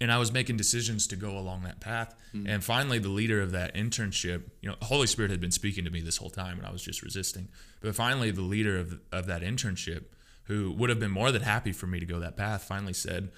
and 0.00 0.10
I 0.10 0.18
was 0.18 0.32
making 0.32 0.56
decisions 0.56 1.06
to 1.08 1.16
go 1.16 1.36
along 1.36 1.62
that 1.62 1.80
path. 1.80 2.14
Hmm. 2.32 2.46
And 2.46 2.64
finally, 2.64 2.98
the 2.98 3.08
leader 3.08 3.40
of 3.40 3.52
that 3.52 3.74
internship, 3.74 4.44
you 4.60 4.68
know, 4.68 4.76
Holy 4.82 5.06
Spirit 5.06 5.30
had 5.30 5.40
been 5.40 5.50
speaking 5.50 5.84
to 5.84 5.90
me 5.90 6.00
this 6.00 6.18
whole 6.18 6.30
time, 6.30 6.58
and 6.58 6.66
I 6.66 6.70
was 6.70 6.82
just 6.82 7.02
resisting. 7.02 7.48
But 7.80 7.94
finally, 7.94 8.30
the 8.30 8.42
leader 8.42 8.78
of 8.78 9.00
of 9.12 9.26
that 9.26 9.42
internship, 9.42 10.04
who 10.44 10.72
would 10.72 10.90
have 10.90 11.00
been 11.00 11.10
more 11.10 11.32
than 11.32 11.42
happy 11.42 11.72
for 11.72 11.86
me 11.86 12.00
to 12.00 12.06
go 12.06 12.18
that 12.20 12.36
path, 12.36 12.64
finally 12.64 12.92
said, 12.92 13.30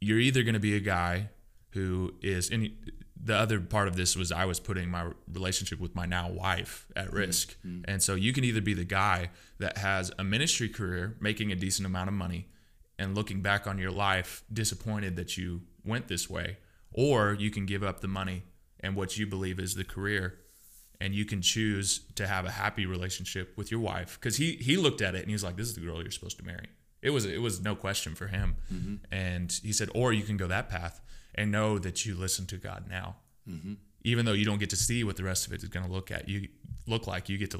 "You're 0.00 0.20
either 0.20 0.42
going 0.42 0.54
to 0.54 0.60
be 0.60 0.76
a 0.76 0.80
guy 0.80 1.30
who 1.70 2.14
is." 2.22 2.50
And 2.50 2.70
the 3.20 3.36
other 3.36 3.60
part 3.60 3.88
of 3.88 3.96
this 3.96 4.16
was 4.16 4.30
I 4.30 4.44
was 4.44 4.60
putting 4.60 4.90
my 4.90 5.10
relationship 5.32 5.80
with 5.80 5.94
my 5.94 6.06
now 6.06 6.30
wife 6.30 6.86
at 6.94 7.06
mm-hmm. 7.06 7.16
risk, 7.16 7.56
mm-hmm. 7.66 7.82
and 7.86 8.02
so 8.02 8.14
you 8.14 8.32
can 8.32 8.44
either 8.44 8.60
be 8.60 8.74
the 8.74 8.84
guy 8.84 9.30
that 9.58 9.78
has 9.78 10.12
a 10.18 10.24
ministry 10.24 10.68
career, 10.68 11.16
making 11.20 11.52
a 11.52 11.56
decent 11.56 11.86
amount 11.86 12.08
of 12.08 12.14
money 12.14 12.48
and 12.98 13.14
looking 13.14 13.42
back 13.42 13.66
on 13.66 13.78
your 13.78 13.90
life 13.90 14.42
disappointed 14.52 15.16
that 15.16 15.36
you 15.36 15.62
went 15.84 16.08
this 16.08 16.28
way 16.28 16.58
or 16.92 17.34
you 17.34 17.50
can 17.50 17.66
give 17.66 17.82
up 17.82 18.00
the 18.00 18.08
money 18.08 18.42
and 18.80 18.96
what 18.96 19.18
you 19.18 19.26
believe 19.26 19.58
is 19.58 19.74
the 19.74 19.84
career 19.84 20.38
and 21.00 21.14
you 21.14 21.24
can 21.24 21.42
choose 21.42 22.00
to 22.14 22.26
have 22.26 22.46
a 22.46 22.50
happy 22.50 22.86
relationship 22.86 23.56
with 23.56 23.70
your 23.70 23.80
wife. 23.80 24.18
Because 24.18 24.36
he 24.36 24.52
he 24.56 24.76
looked 24.76 25.02
at 25.02 25.14
it 25.14 25.20
and 25.20 25.28
he 25.28 25.34
was 25.34 25.44
like 25.44 25.56
this 25.56 25.68
is 25.68 25.74
the 25.74 25.80
girl 25.82 26.00
you're 26.02 26.10
supposed 26.10 26.38
to 26.38 26.44
marry 26.44 26.68
it 27.06 27.10
was 27.16 27.24
it 27.24 27.40
was 27.48 27.54
no 27.70 27.74
question 27.86 28.12
for 28.20 28.26
him. 28.36 28.48
And 29.26 29.48
he 29.68 29.72
said 29.78 29.88
or 29.94 30.08
you 30.18 30.24
can 30.30 30.36
go 30.36 30.46
that 30.56 30.66
path 30.68 30.96
and 31.38 31.50
know 31.50 31.78
that 31.86 31.96
you 32.06 32.12
listen 32.24 32.44
to 32.46 32.56
god 32.68 32.82
now. 32.88 33.08
Even 34.10 34.24
though 34.26 34.32
you 34.40 34.44
don't 34.44 34.60
get 34.64 34.70
to 34.70 34.76
see 34.88 35.00
what 35.04 35.16
the 35.16 35.24
rest 35.24 35.46
of 35.46 35.52
it 35.52 35.62
is 35.62 35.68
going 35.68 35.86
to 35.86 35.92
look 35.92 36.10
at 36.10 36.22
you 36.28 36.48
look 36.86 37.06
like 37.12 37.28
you 37.30 37.36
get 37.38 37.50
to 37.56 37.58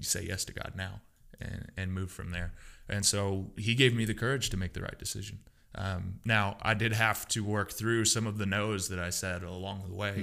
you 0.00 0.04
say 0.14 0.22
yes 0.32 0.44
to 0.48 0.52
god 0.60 0.72
now 0.76 0.94
and 1.40 1.60
and 1.78 1.86
move 1.98 2.10
from 2.18 2.30
there. 2.36 2.50
And 2.88 3.04
so 3.12 3.20
he 3.66 3.74
gave 3.74 3.92
me 4.00 4.04
the 4.06 4.14
courage 4.14 4.46
to 4.50 4.56
make 4.56 4.72
the 4.72 4.82
right 4.88 4.98
decision. 5.06 5.38
Um, 5.84 6.20
now 6.24 6.56
i 6.62 6.72
did 6.82 6.92
have 6.94 7.20
to 7.34 7.40
work 7.56 7.70
through 7.78 8.04
some 8.06 8.26
of 8.30 8.38
the 8.38 8.46
no's 8.46 8.88
that 8.88 8.98
i 9.08 9.10
said 9.10 9.42
along 9.42 9.78
the 9.90 9.94
way 10.04 10.14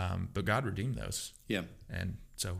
um, 0.00 0.28
but 0.34 0.44
god 0.44 0.64
redeemed 0.64 0.94
those. 1.02 1.32
Yeah. 1.48 1.64
and 1.98 2.16
so 2.36 2.50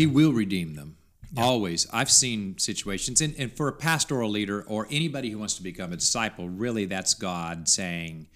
He 0.00 0.06
will 0.06 0.32
redeem 0.32 0.74
them. 0.80 0.96
Always. 1.36 1.86
I've 1.92 2.10
seen 2.10 2.58
situations, 2.58 3.20
and, 3.20 3.34
and 3.38 3.52
for 3.52 3.68
a 3.68 3.72
pastoral 3.72 4.30
leader 4.30 4.62
or 4.68 4.86
anybody 4.90 5.30
who 5.30 5.38
wants 5.38 5.54
to 5.54 5.62
become 5.62 5.92
a 5.92 5.96
disciple, 5.96 6.48
really 6.48 6.84
that's 6.86 7.14
God 7.14 7.68
saying, 7.68 8.26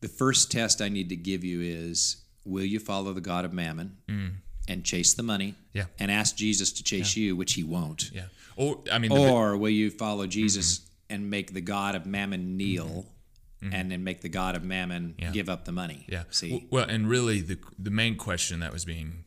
the 0.00 0.08
first 0.08 0.50
test 0.52 0.80
I 0.80 0.88
need 0.88 1.08
to 1.08 1.16
give 1.16 1.44
you 1.44 1.60
is 1.60 2.18
will 2.44 2.64
you 2.64 2.78
follow 2.78 3.12
the 3.12 3.20
God 3.20 3.44
of 3.44 3.52
mammon 3.52 3.96
mm. 4.08 4.30
and 4.68 4.84
chase 4.84 5.14
the 5.14 5.22
money 5.22 5.54
Yeah. 5.72 5.84
and 5.98 6.10
ask 6.10 6.36
Jesus 6.36 6.72
to 6.72 6.82
chase 6.82 7.16
you, 7.16 7.34
which 7.36 7.54
he 7.54 7.64
won't? 7.64 8.10
yeah 8.12 8.24
or 8.56 8.78
i 8.92 8.98
mean 8.98 9.10
the, 9.10 9.16
Mm-hmm. 9.16 9.32
Or 9.32 9.56
will 9.56 9.70
you 9.70 9.90
follow 9.90 10.24
mm-hmm. 10.24 10.30
Jesus 10.30 10.80
and 11.08 11.30
make 11.30 11.54
the 11.54 11.60
God 11.62 11.94
of 11.94 12.04
mammon 12.06 12.56
kneel 12.58 12.86
mm-hmm. 12.86 13.66
Mm-hmm. 13.66 13.74
and 13.74 13.90
then 13.90 14.04
make 14.04 14.20
the 14.20 14.28
God 14.28 14.56
of 14.56 14.62
mammon 14.62 15.14
Yeah. 15.18 15.30
give 15.30 15.48
up 15.48 15.64
the 15.64 15.72
money? 15.72 16.04
Yeah. 16.08 16.24
See? 16.30 16.66
Well, 16.70 16.86
and 16.88 17.08
really, 17.08 17.40
the 17.40 17.58
the 17.78 17.90
main 17.90 18.16
question 18.16 18.60
that 18.60 18.72
was 18.72 18.84
being 18.84 19.24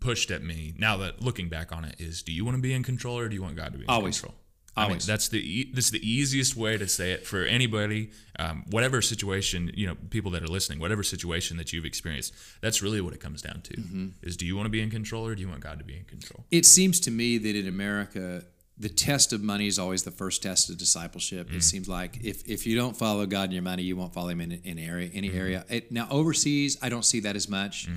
pushed 0.00 0.30
at 0.30 0.42
me 0.42 0.74
now 0.78 0.96
that 0.98 1.22
looking 1.22 1.48
back 1.48 1.72
on 1.72 1.84
it 1.84 1.96
is: 1.98 2.22
Do 2.22 2.32
you 2.32 2.44
want 2.44 2.56
to 2.56 2.62
be 2.62 2.72
in 2.72 2.82
control, 2.82 3.18
or 3.18 3.28
do 3.28 3.34
you 3.34 3.42
want 3.42 3.56
God 3.56 3.72
to 3.72 3.78
be 3.78 3.84
in 3.84 3.90
Always. 3.90 4.20
control? 4.20 4.36
I 4.78 4.88
mean, 4.88 4.98
that's 5.06 5.28
the 5.28 5.38
e- 5.38 5.72
this 5.72 5.86
is 5.86 5.90
the 5.90 6.06
easiest 6.06 6.54
way 6.54 6.76
to 6.76 6.86
say 6.86 7.12
it 7.12 7.26
for 7.26 7.44
anybody, 7.44 8.10
um, 8.38 8.62
whatever 8.68 9.00
situation 9.00 9.70
you 9.74 9.86
know, 9.86 9.96
people 10.10 10.30
that 10.32 10.42
are 10.42 10.48
listening, 10.48 10.80
whatever 10.80 11.02
situation 11.02 11.56
that 11.56 11.72
you've 11.72 11.86
experienced. 11.86 12.34
That's 12.60 12.82
really 12.82 13.00
what 13.00 13.14
it 13.14 13.20
comes 13.20 13.40
down 13.40 13.62
to: 13.62 13.72
Mm-hmm. 13.74 14.06
is 14.22 14.36
do 14.36 14.44
you 14.44 14.54
want 14.54 14.66
to 14.66 14.70
be 14.70 14.82
in 14.82 14.90
control, 14.90 15.26
or 15.26 15.34
do 15.34 15.40
you 15.40 15.48
want 15.48 15.60
God 15.62 15.78
to 15.78 15.84
be 15.84 15.96
in 15.96 16.04
control? 16.04 16.44
It 16.50 16.66
seems 16.66 17.00
to 17.00 17.10
me 17.10 17.38
that 17.38 17.56
in 17.56 17.66
America, 17.66 18.42
the 18.76 18.90
test 18.90 19.32
of 19.32 19.42
money 19.42 19.66
is 19.66 19.78
always 19.78 20.02
the 20.02 20.10
first 20.10 20.42
test 20.42 20.68
of 20.68 20.76
discipleship. 20.76 21.48
Mm. 21.48 21.56
It 21.56 21.62
seems 21.62 21.88
like 21.88 22.18
if, 22.22 22.46
if 22.46 22.66
you 22.66 22.76
don't 22.76 22.94
follow 22.94 23.24
God 23.24 23.44
in 23.48 23.52
your 23.52 23.62
money, 23.62 23.82
you 23.82 23.96
won't 23.96 24.12
follow 24.12 24.28
Him 24.28 24.42
in, 24.42 24.52
in 24.52 24.78
area 24.78 25.08
any 25.14 25.30
Mm-hmm. 25.30 25.38
area. 25.38 25.64
It, 25.70 25.90
now 25.90 26.06
overseas, 26.10 26.76
I 26.82 26.90
don't 26.90 27.04
see 27.06 27.20
that 27.20 27.34
as 27.36 27.48
much. 27.48 27.88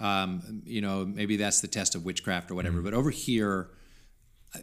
Mm. 0.00 0.04
Um, 0.04 0.62
you 0.64 0.80
know, 0.80 1.04
maybe 1.04 1.36
that's 1.36 1.60
the 1.60 1.68
test 1.68 1.94
of 1.94 2.04
witchcraft 2.04 2.50
or 2.50 2.54
whatever. 2.54 2.80
Mm. 2.80 2.84
But 2.84 2.94
over 2.94 3.10
here, 3.10 3.68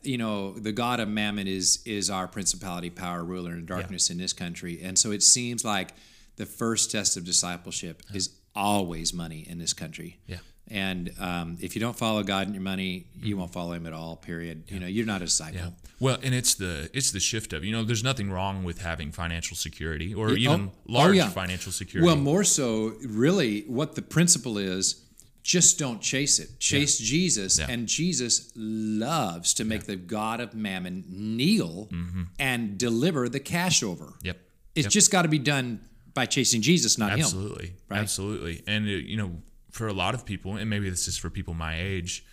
you 0.01 0.17
know, 0.17 0.53
the 0.53 0.71
God 0.71 0.99
of 0.99 1.07
Mammon 1.07 1.47
is 1.47 1.81
is 1.85 2.09
our 2.09 2.27
principality, 2.27 2.89
power, 2.89 3.23
ruler, 3.23 3.51
and 3.51 3.67
darkness 3.67 4.09
in 4.09 4.17
this 4.17 4.33
country, 4.33 4.81
and 4.81 4.97
so 4.97 5.11
it 5.11 5.23
seems 5.23 5.63
like 5.63 5.93
the 6.35 6.45
first 6.45 6.91
test 6.91 7.17
of 7.17 7.25
discipleship 7.25 8.01
is 8.13 8.35
always 8.55 9.13
money 9.13 9.45
in 9.47 9.59
this 9.59 9.73
country. 9.73 10.19
Yeah. 10.27 10.37
And 10.69 11.11
um, 11.19 11.57
if 11.59 11.75
you 11.75 11.81
don't 11.81 11.97
follow 11.97 12.23
God 12.23 12.47
in 12.47 12.53
your 12.53 12.63
money, 12.63 13.05
you 13.21 13.35
won't 13.35 13.51
follow 13.51 13.73
Him 13.73 13.85
at 13.85 13.93
all. 13.93 14.15
Period. 14.15 14.63
You 14.69 14.79
know, 14.79 14.87
you're 14.87 15.05
not 15.05 15.21
a 15.21 15.25
disciple. 15.25 15.59
Yeah. 15.59 15.69
Well, 15.99 16.17
and 16.23 16.33
it's 16.33 16.55
the 16.55 16.89
it's 16.93 17.11
the 17.11 17.19
shift 17.19 17.53
of 17.53 17.63
you 17.63 17.71
know, 17.71 17.83
there's 17.83 18.03
nothing 18.03 18.31
wrong 18.31 18.63
with 18.63 18.81
having 18.81 19.11
financial 19.11 19.57
security 19.57 20.13
or 20.13 20.31
Yeah, 20.31 20.51
even 20.51 20.67
oh, 20.67 20.71
oh, 20.89 20.91
large 20.91 21.15
yeah. 21.15 21.29
financial 21.29 21.71
security. 21.71 22.05
Well, 22.05 22.15
more 22.15 22.43
so, 22.43 22.93
really, 23.05 23.61
what 23.61 23.95
the 23.95 24.01
principle 24.01 24.57
is. 24.57 25.02
Just 25.43 25.77
don't 25.77 26.01
chase 26.01 26.39
it. 26.39 26.57
Chase 26.59 26.97
Jesus, 26.97 27.59
Yeah. 27.59 27.67
and 27.69 27.87
Jesus 27.87 28.51
loves 28.55 29.53
to 29.55 29.65
make 29.65 29.83
the 29.83 29.95
God 29.97 30.39
of 30.39 30.53
Mammon 30.55 31.03
kneel 31.09 31.89
and 32.39 32.77
deliver 32.77 33.27
the 33.29 33.39
cash 33.39 33.83
over. 33.83 34.05
Mm-hmm. 34.05 34.25
Yep. 34.27 34.37
It's 34.75 34.87
just 34.87 35.11
got 35.11 35.23
to 35.23 35.27
be 35.27 35.39
done 35.39 35.81
by 36.13 36.25
chasing 36.25 36.61
Jesus, 36.61 36.97
not 36.97 37.11
him. 37.13 37.19
absolutely 37.19 37.73
right? 37.89 37.99
absolutely 37.99 38.63
and 38.67 38.85
uh, 38.85 38.89
you 38.91 39.17
know 39.17 39.31
for 39.71 39.87
a 39.87 39.93
lot 39.93 40.13
of 40.13 40.25
people 40.25 40.55
and 40.55 40.69
maybe 40.69 40.87
this 40.89 41.07
is 41.07 41.17
for 41.17 41.29
people 41.31 41.55
my 41.55 41.75
age 41.79 42.23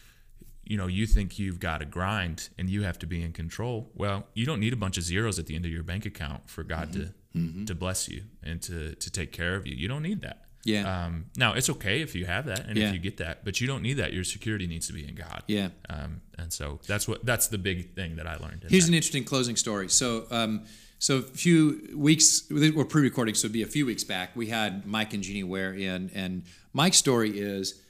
you 0.65 0.77
know 0.77 0.87
you 0.87 1.07
think 1.07 1.39
you've 1.39 1.59
got 1.59 1.79
to 1.79 1.87
grind 1.87 2.51
and 2.59 2.69
you 2.69 2.83
have 2.83 2.99
to 2.99 3.07
be 3.07 3.23
in 3.23 3.33
control 3.33 3.91
well 3.95 4.27
you 4.35 4.45
don't 4.45 4.61
need 4.61 4.75
a 4.75 4.77
bunch 4.77 4.99
of 4.99 5.03
zeros 5.03 5.39
at 5.39 5.47
the 5.47 5.57
end 5.57 5.65
of 5.65 5.71
your 5.73 5.83
bank 5.83 6.05
account 6.05 6.49
for 6.51 6.63
god 6.63 6.91
Mm-hmm. 7.35 7.61
to 7.65 7.67
to 7.67 7.75
bless 7.75 8.07
you 8.09 8.25
and 8.43 8.61
to 8.63 8.95
to 8.97 9.11
take 9.11 9.33
care 9.33 9.55
of 9.57 9.67
you 9.67 9.75
you 9.75 9.89
don't 9.89 10.03
need 10.03 10.21
that 10.21 10.45
Yeah. 10.65 11.07
um, 11.07 11.27
now 11.37 11.55
it's 11.55 11.71
okay 11.71 12.03
if 12.03 12.15
you 12.15 12.27
have 12.27 12.45
that 12.47 12.67
and 12.67 12.77
Yeah. 12.77 12.89
if 12.89 12.93
you 12.95 12.99
get 13.01 13.17
that 13.17 13.45
but 13.45 13.61
you 13.61 13.67
don't 13.67 13.83
need 13.83 13.95
that 13.95 14.13
your 14.13 14.25
security 14.25 14.67
needs 14.67 14.87
to 14.89 14.93
be 14.93 15.09
in 15.09 15.15
god 15.15 15.43
Yeah. 15.47 15.69
um, 15.89 16.21
and 16.39 16.53
so 16.53 16.81
that's 16.87 17.09
what 17.09 17.25
that's 17.25 17.49
the 17.49 17.57
big 17.59 17.95
thing 17.95 18.17
that 18.17 18.27
i 18.27 18.37
learned 18.37 18.65
Here's 18.69 18.85
that. 18.85 18.89
an 18.91 18.95
interesting 18.95 19.25
closing 19.25 19.57
story. 19.57 19.89
So, 19.89 20.27
um, 20.31 20.65
so 20.99 21.17
a 21.17 21.23
few 21.23 21.95
weeks, 21.97 22.43
we're 22.51 22.85
pre-recording, 22.85 23.35
so 23.35 23.47
it'd 23.47 23.55
be 23.55 23.63
a 23.63 23.67
few 23.67 23.87
weeks 23.87 24.05
back. 24.05 24.37
We 24.37 24.49
had 24.49 24.85
Mike 24.87 25.15
and 25.15 25.23
Jeannie 25.23 25.45
Ware 25.45 25.73
in, 25.73 26.11
and 26.15 26.43
Mike's 26.75 26.99
story 26.99 27.39
is 27.39 27.81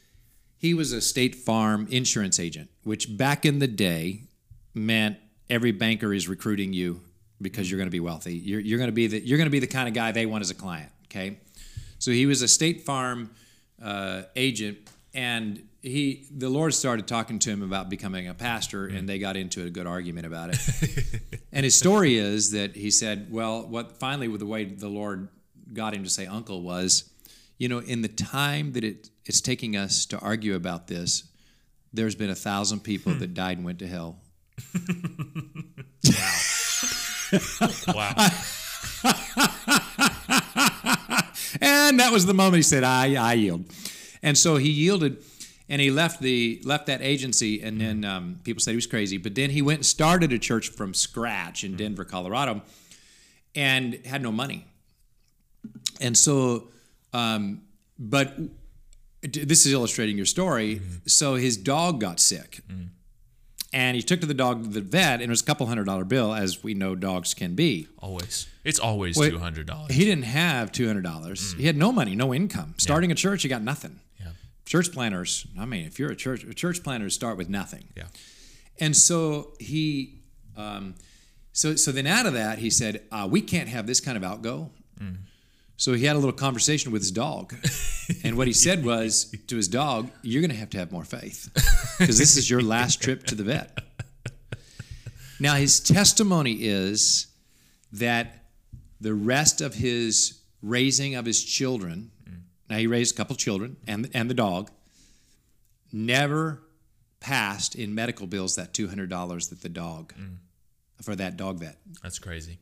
he 0.56 0.74
was 0.74 0.92
a 0.92 1.00
State 1.00 1.34
Farm 1.34 1.88
insurance 1.90 2.38
agent, 2.38 2.70
which 2.84 3.16
back 3.16 3.44
in 3.44 3.58
the 3.58 3.66
day 3.66 4.28
meant 4.74 5.16
every 5.48 5.72
banker 5.72 6.14
is 6.14 6.28
recruiting 6.28 6.72
you 6.72 7.00
because 7.42 7.68
you're 7.68 7.78
going 7.78 7.88
to 7.88 7.90
be 7.90 7.98
wealthy. 7.98 8.34
You're, 8.36 8.60
you're 8.60 8.78
going 8.78 8.90
to 8.90 8.92
be 8.94 9.08
the 9.08 9.18
you're 9.18 9.38
going 9.38 9.46
to 9.46 9.50
be 9.50 9.58
the 9.58 9.66
kind 9.66 9.88
of 9.88 9.94
guy 9.94 10.12
they 10.12 10.26
want 10.26 10.42
as 10.42 10.50
a 10.50 10.54
client. 10.54 10.90
Okay, 11.06 11.38
so 12.00 12.10
he 12.10 12.26
was 12.26 12.42
a 12.42 12.48
State 12.48 12.80
Farm 12.80 13.30
uh, 13.80 14.22
agent, 14.34 14.78
and 15.14 15.62
he 15.82 16.26
the 16.34 16.48
Lord 16.48 16.74
started 16.74 17.06
talking 17.06 17.38
to 17.40 17.50
him 17.50 17.62
about 17.62 17.90
becoming 17.90 18.26
a 18.26 18.34
pastor, 18.34 18.86
and 18.86 19.08
they 19.08 19.18
got 19.18 19.36
into 19.36 19.64
a 19.64 19.70
good 19.70 19.86
argument 19.86 20.26
about 20.26 20.50
it. 20.50 21.40
and 21.52 21.64
his 21.64 21.74
story 21.74 22.16
is 22.16 22.52
that 22.52 22.74
he 22.74 22.90
said, 22.90 23.28
"Well, 23.30 23.66
what 23.66 23.98
finally 23.98 24.28
with 24.28 24.40
the 24.40 24.46
way 24.46 24.64
the 24.64 24.88
Lord 24.88 25.28
got 25.72 25.94
him 25.94 26.02
to 26.02 26.10
say 26.10 26.26
uncle 26.26 26.62
was, 26.62 27.10
you 27.58 27.68
know, 27.68 27.78
in 27.78 28.00
the 28.00 28.08
time 28.08 28.72
that 28.72 28.82
it 28.82 29.10
it's 29.26 29.42
taking 29.42 29.76
us 29.76 30.06
to 30.06 30.18
argue 30.20 30.54
about 30.54 30.86
this, 30.86 31.24
there's 31.92 32.14
been 32.14 32.30
a 32.30 32.34
thousand 32.34 32.80
people 32.80 33.12
that 33.14 33.34
died 33.34 33.58
and 33.58 33.66
went 33.66 33.78
to 33.80 33.86
hell." 33.86 34.20
wow. 37.94 38.14
wow 39.04 39.76
and 41.60 42.00
that 42.00 42.12
was 42.12 42.26
the 42.26 42.34
moment 42.34 42.56
he 42.56 42.62
said, 42.62 42.84
"I 42.84 43.14
I 43.14 43.34
yield," 43.34 43.64
and 44.22 44.36
so 44.36 44.56
he 44.56 44.70
yielded, 44.70 45.22
and 45.68 45.80
he 45.80 45.90
left 45.90 46.20
the 46.20 46.60
left 46.64 46.86
that 46.86 47.02
agency, 47.02 47.62
and 47.62 47.80
then 47.80 48.04
um, 48.04 48.40
people 48.44 48.60
said 48.60 48.72
he 48.72 48.76
was 48.76 48.86
crazy, 48.86 49.16
but 49.18 49.34
then 49.34 49.50
he 49.50 49.62
went 49.62 49.78
and 49.78 49.86
started 49.86 50.32
a 50.32 50.38
church 50.38 50.68
from 50.68 50.94
scratch 50.94 51.64
in 51.64 51.76
Denver, 51.76 52.04
Colorado, 52.04 52.62
and 53.54 53.94
had 54.06 54.22
no 54.22 54.32
money, 54.32 54.66
and 56.00 56.16
so, 56.16 56.68
um, 57.12 57.62
but 57.98 58.36
this 59.22 59.66
is 59.66 59.72
illustrating 59.72 60.16
your 60.16 60.26
story. 60.26 60.80
So 61.06 61.34
his 61.34 61.56
dog 61.56 62.00
got 62.00 62.20
sick. 62.20 62.60
And 63.72 63.94
he 63.94 64.02
took 64.02 64.20
to 64.20 64.26
the 64.26 64.34
dog 64.34 64.64
to 64.64 64.68
the 64.68 64.80
vet, 64.80 65.14
and 65.20 65.22
it 65.22 65.28
was 65.28 65.42
a 65.42 65.44
couple 65.44 65.66
hundred 65.66 65.84
dollar 65.84 66.04
bill, 66.04 66.34
as 66.34 66.62
we 66.64 66.74
know 66.74 66.96
dogs 66.96 67.34
can 67.34 67.54
be. 67.54 67.86
always 68.00 68.48
it's 68.64 68.80
always 68.80 69.16
Wait, 69.16 69.32
$200 69.32 69.90
He 69.92 70.04
didn't 70.04 70.24
have 70.24 70.72
two 70.72 70.86
hundred 70.88 71.04
dollars. 71.04 71.52
He 71.54 71.66
had 71.66 71.76
no 71.76 71.92
money, 71.92 72.16
no 72.16 72.34
income. 72.34 72.74
Starting 72.78 73.12
a 73.12 73.14
church, 73.14 73.42
he 73.42 73.48
got 73.48 73.62
nothing. 73.62 74.00
yeah 74.18 74.32
Church 74.66 74.90
planners, 74.92 75.46
I 75.58 75.66
mean, 75.66 75.86
if 75.86 75.98
you're 75.98 76.10
a 76.10 76.16
church, 76.16 76.44
church 76.56 76.82
planners 76.82 77.14
start 77.14 77.36
with 77.36 77.48
nothing. 77.48 77.84
yeah 77.96 78.04
And 78.80 78.96
so 78.96 79.52
he, 79.60 80.20
um, 80.56 80.94
so 81.52 81.76
so 81.76 81.92
then 81.92 82.06
out 82.06 82.26
of 82.26 82.32
that, 82.34 82.58
he 82.58 82.70
said, 82.70 83.02
uh, 83.12 83.28
"We 83.30 83.40
can't 83.40 83.68
have 83.68 83.86
this 83.86 84.00
kind 84.00 84.16
of 84.16 84.24
outgo." 84.24 84.70
So 85.80 85.94
he 85.94 86.04
had 86.04 86.14
a 86.14 86.18
little 86.18 86.34
conversation 86.34 86.92
with 86.92 87.00
his 87.00 87.10
dog, 87.10 87.54
and 88.22 88.36
what 88.36 88.46
he 88.46 88.52
said 88.52 88.84
was 88.84 89.34
to 89.46 89.56
his 89.56 89.66
dog, 89.66 90.10
"You're 90.20 90.42
going 90.42 90.50
to 90.50 90.56
have 90.56 90.68
to 90.70 90.78
have 90.78 90.92
more 90.92 91.04
faith 91.04 91.48
because 91.98 92.18
this 92.18 92.36
is 92.36 92.50
your 92.50 92.60
last 92.60 93.00
trip 93.00 93.24
to 93.28 93.34
the 93.34 93.44
vet." 93.44 93.78
Now 95.40 95.54
his 95.54 95.80
testimony 95.80 96.52
is 96.52 97.28
that 97.92 98.44
the 99.00 99.14
rest 99.14 99.62
of 99.62 99.72
his 99.72 100.42
raising 100.60 101.14
of 101.14 101.24
his 101.24 101.42
children, 101.42 102.10
now 102.68 102.76
he 102.76 102.86
raised 102.86 103.14
a 103.14 103.16
couple 103.16 103.34
children 103.34 103.78
and 103.86 104.10
and 104.12 104.28
the 104.28 104.34
dog, 104.34 104.70
never 105.90 106.60
passed 107.20 107.74
in 107.74 107.94
medical 107.94 108.26
bills 108.26 108.54
that 108.56 108.74
two 108.74 108.88
hundred 108.88 109.08
dollars 109.08 109.48
that 109.48 109.62
the 109.62 109.70
dog 109.70 110.12
mm. 110.12 110.36
for 111.00 111.16
that 111.16 111.38
dog 111.38 111.58
vet. 111.58 111.78
that's 112.02 112.18
crazy 112.18 112.58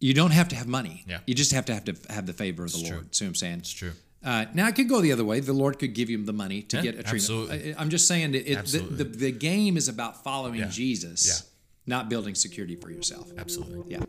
You 0.00 0.12
don't 0.14 0.32
have 0.32 0.48
to 0.48 0.56
have 0.56 0.66
money. 0.66 1.04
Yeah. 1.08 1.18
You 1.26 1.34
just 1.34 1.52
have 1.52 1.64
to 1.66 1.74
have 1.74 1.84
to 1.84 1.94
have 2.10 2.26
the 2.26 2.32
favor 2.34 2.64
of 2.64 2.72
the 2.72 2.78
It's 2.80 2.90
Lord. 2.90 3.02
true. 3.02 3.08
See 3.12 3.24
what 3.24 3.28
I'm 3.30 3.34
saying? 3.34 3.58
it's 3.60 3.70
true 3.72 3.92
Uh, 4.24 4.44
now 4.54 4.66
it 4.68 4.74
could 4.74 4.88
go 4.88 5.00
the 5.00 5.12
other 5.12 5.24
way. 5.24 5.40
The 5.40 5.52
Lord 5.52 5.78
could 5.78 5.94
give 5.94 6.10
you 6.10 6.22
the 6.24 6.32
money 6.32 6.62
to 6.62 6.76
Yeah, 6.76 6.82
get 6.82 6.90
a 6.94 7.02
treatment. 7.02 7.14
absolutely. 7.14 7.74
I, 7.74 7.80
I'm 7.80 7.90
just 7.90 8.06
saying 8.08 8.32
that 8.32 8.50
it, 8.50 8.66
the, 8.66 8.78
the 8.80 9.04
the 9.04 9.30
game 9.32 9.76
is 9.76 9.88
about 9.88 10.22
following 10.24 10.60
Yeah. 10.60 10.68
Jesus, 10.68 11.26
Yeah. 11.26 11.94
not 11.94 12.08
building 12.08 12.34
security 12.34 12.76
for 12.76 12.90
yourself. 12.90 13.30
absolutely 13.38 13.92
Yeah. 13.94 14.04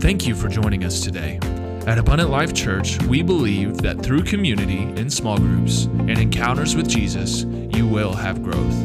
Thank 0.00 0.26
you 0.26 0.34
for 0.34 0.48
joining 0.48 0.84
us 0.84 1.00
today. 1.00 1.38
At 1.86 1.98
Abundant 1.98 2.30
Life 2.30 2.52
Church, 2.52 3.02
we 3.04 3.22
believe 3.22 3.78
that 3.78 4.02
through 4.02 4.22
community 4.24 4.82
in 5.00 5.08
small 5.10 5.38
groups 5.38 5.84
and 5.84 6.18
encounters 6.18 6.76
with 6.76 6.88
Jesus, 6.88 7.44
you 7.74 7.86
will 7.86 8.12
have 8.12 8.42
growth. 8.42 8.76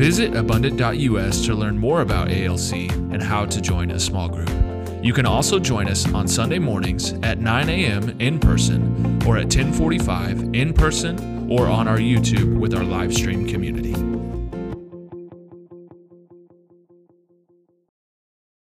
Visit 0.00 0.34
abundant.us 0.34 1.44
to 1.44 1.54
learn 1.54 1.76
more 1.76 2.00
about 2.00 2.30
ALC 2.30 2.90
and 2.90 3.22
how 3.22 3.44
to 3.44 3.60
join 3.60 3.90
a 3.90 4.00
small 4.00 4.30
group. 4.30 4.48
You 5.04 5.12
can 5.12 5.26
also 5.26 5.58
join 5.58 5.88
us 5.88 6.10
on 6.14 6.26
Sunday 6.26 6.58
mornings 6.58 7.12
at 7.22 7.38
9 7.38 7.68
a.m. 7.68 8.16
in 8.18 8.38
person 8.40 9.22
or 9.26 9.36
at 9.36 9.54
1045 9.54 10.54
in 10.54 10.72
person 10.72 11.52
or 11.52 11.66
on 11.66 11.86
our 11.86 11.98
YouTube 11.98 12.58
with 12.58 12.72
our 12.72 12.82
live 12.82 13.12
stream 13.12 13.46
community. 13.46 13.92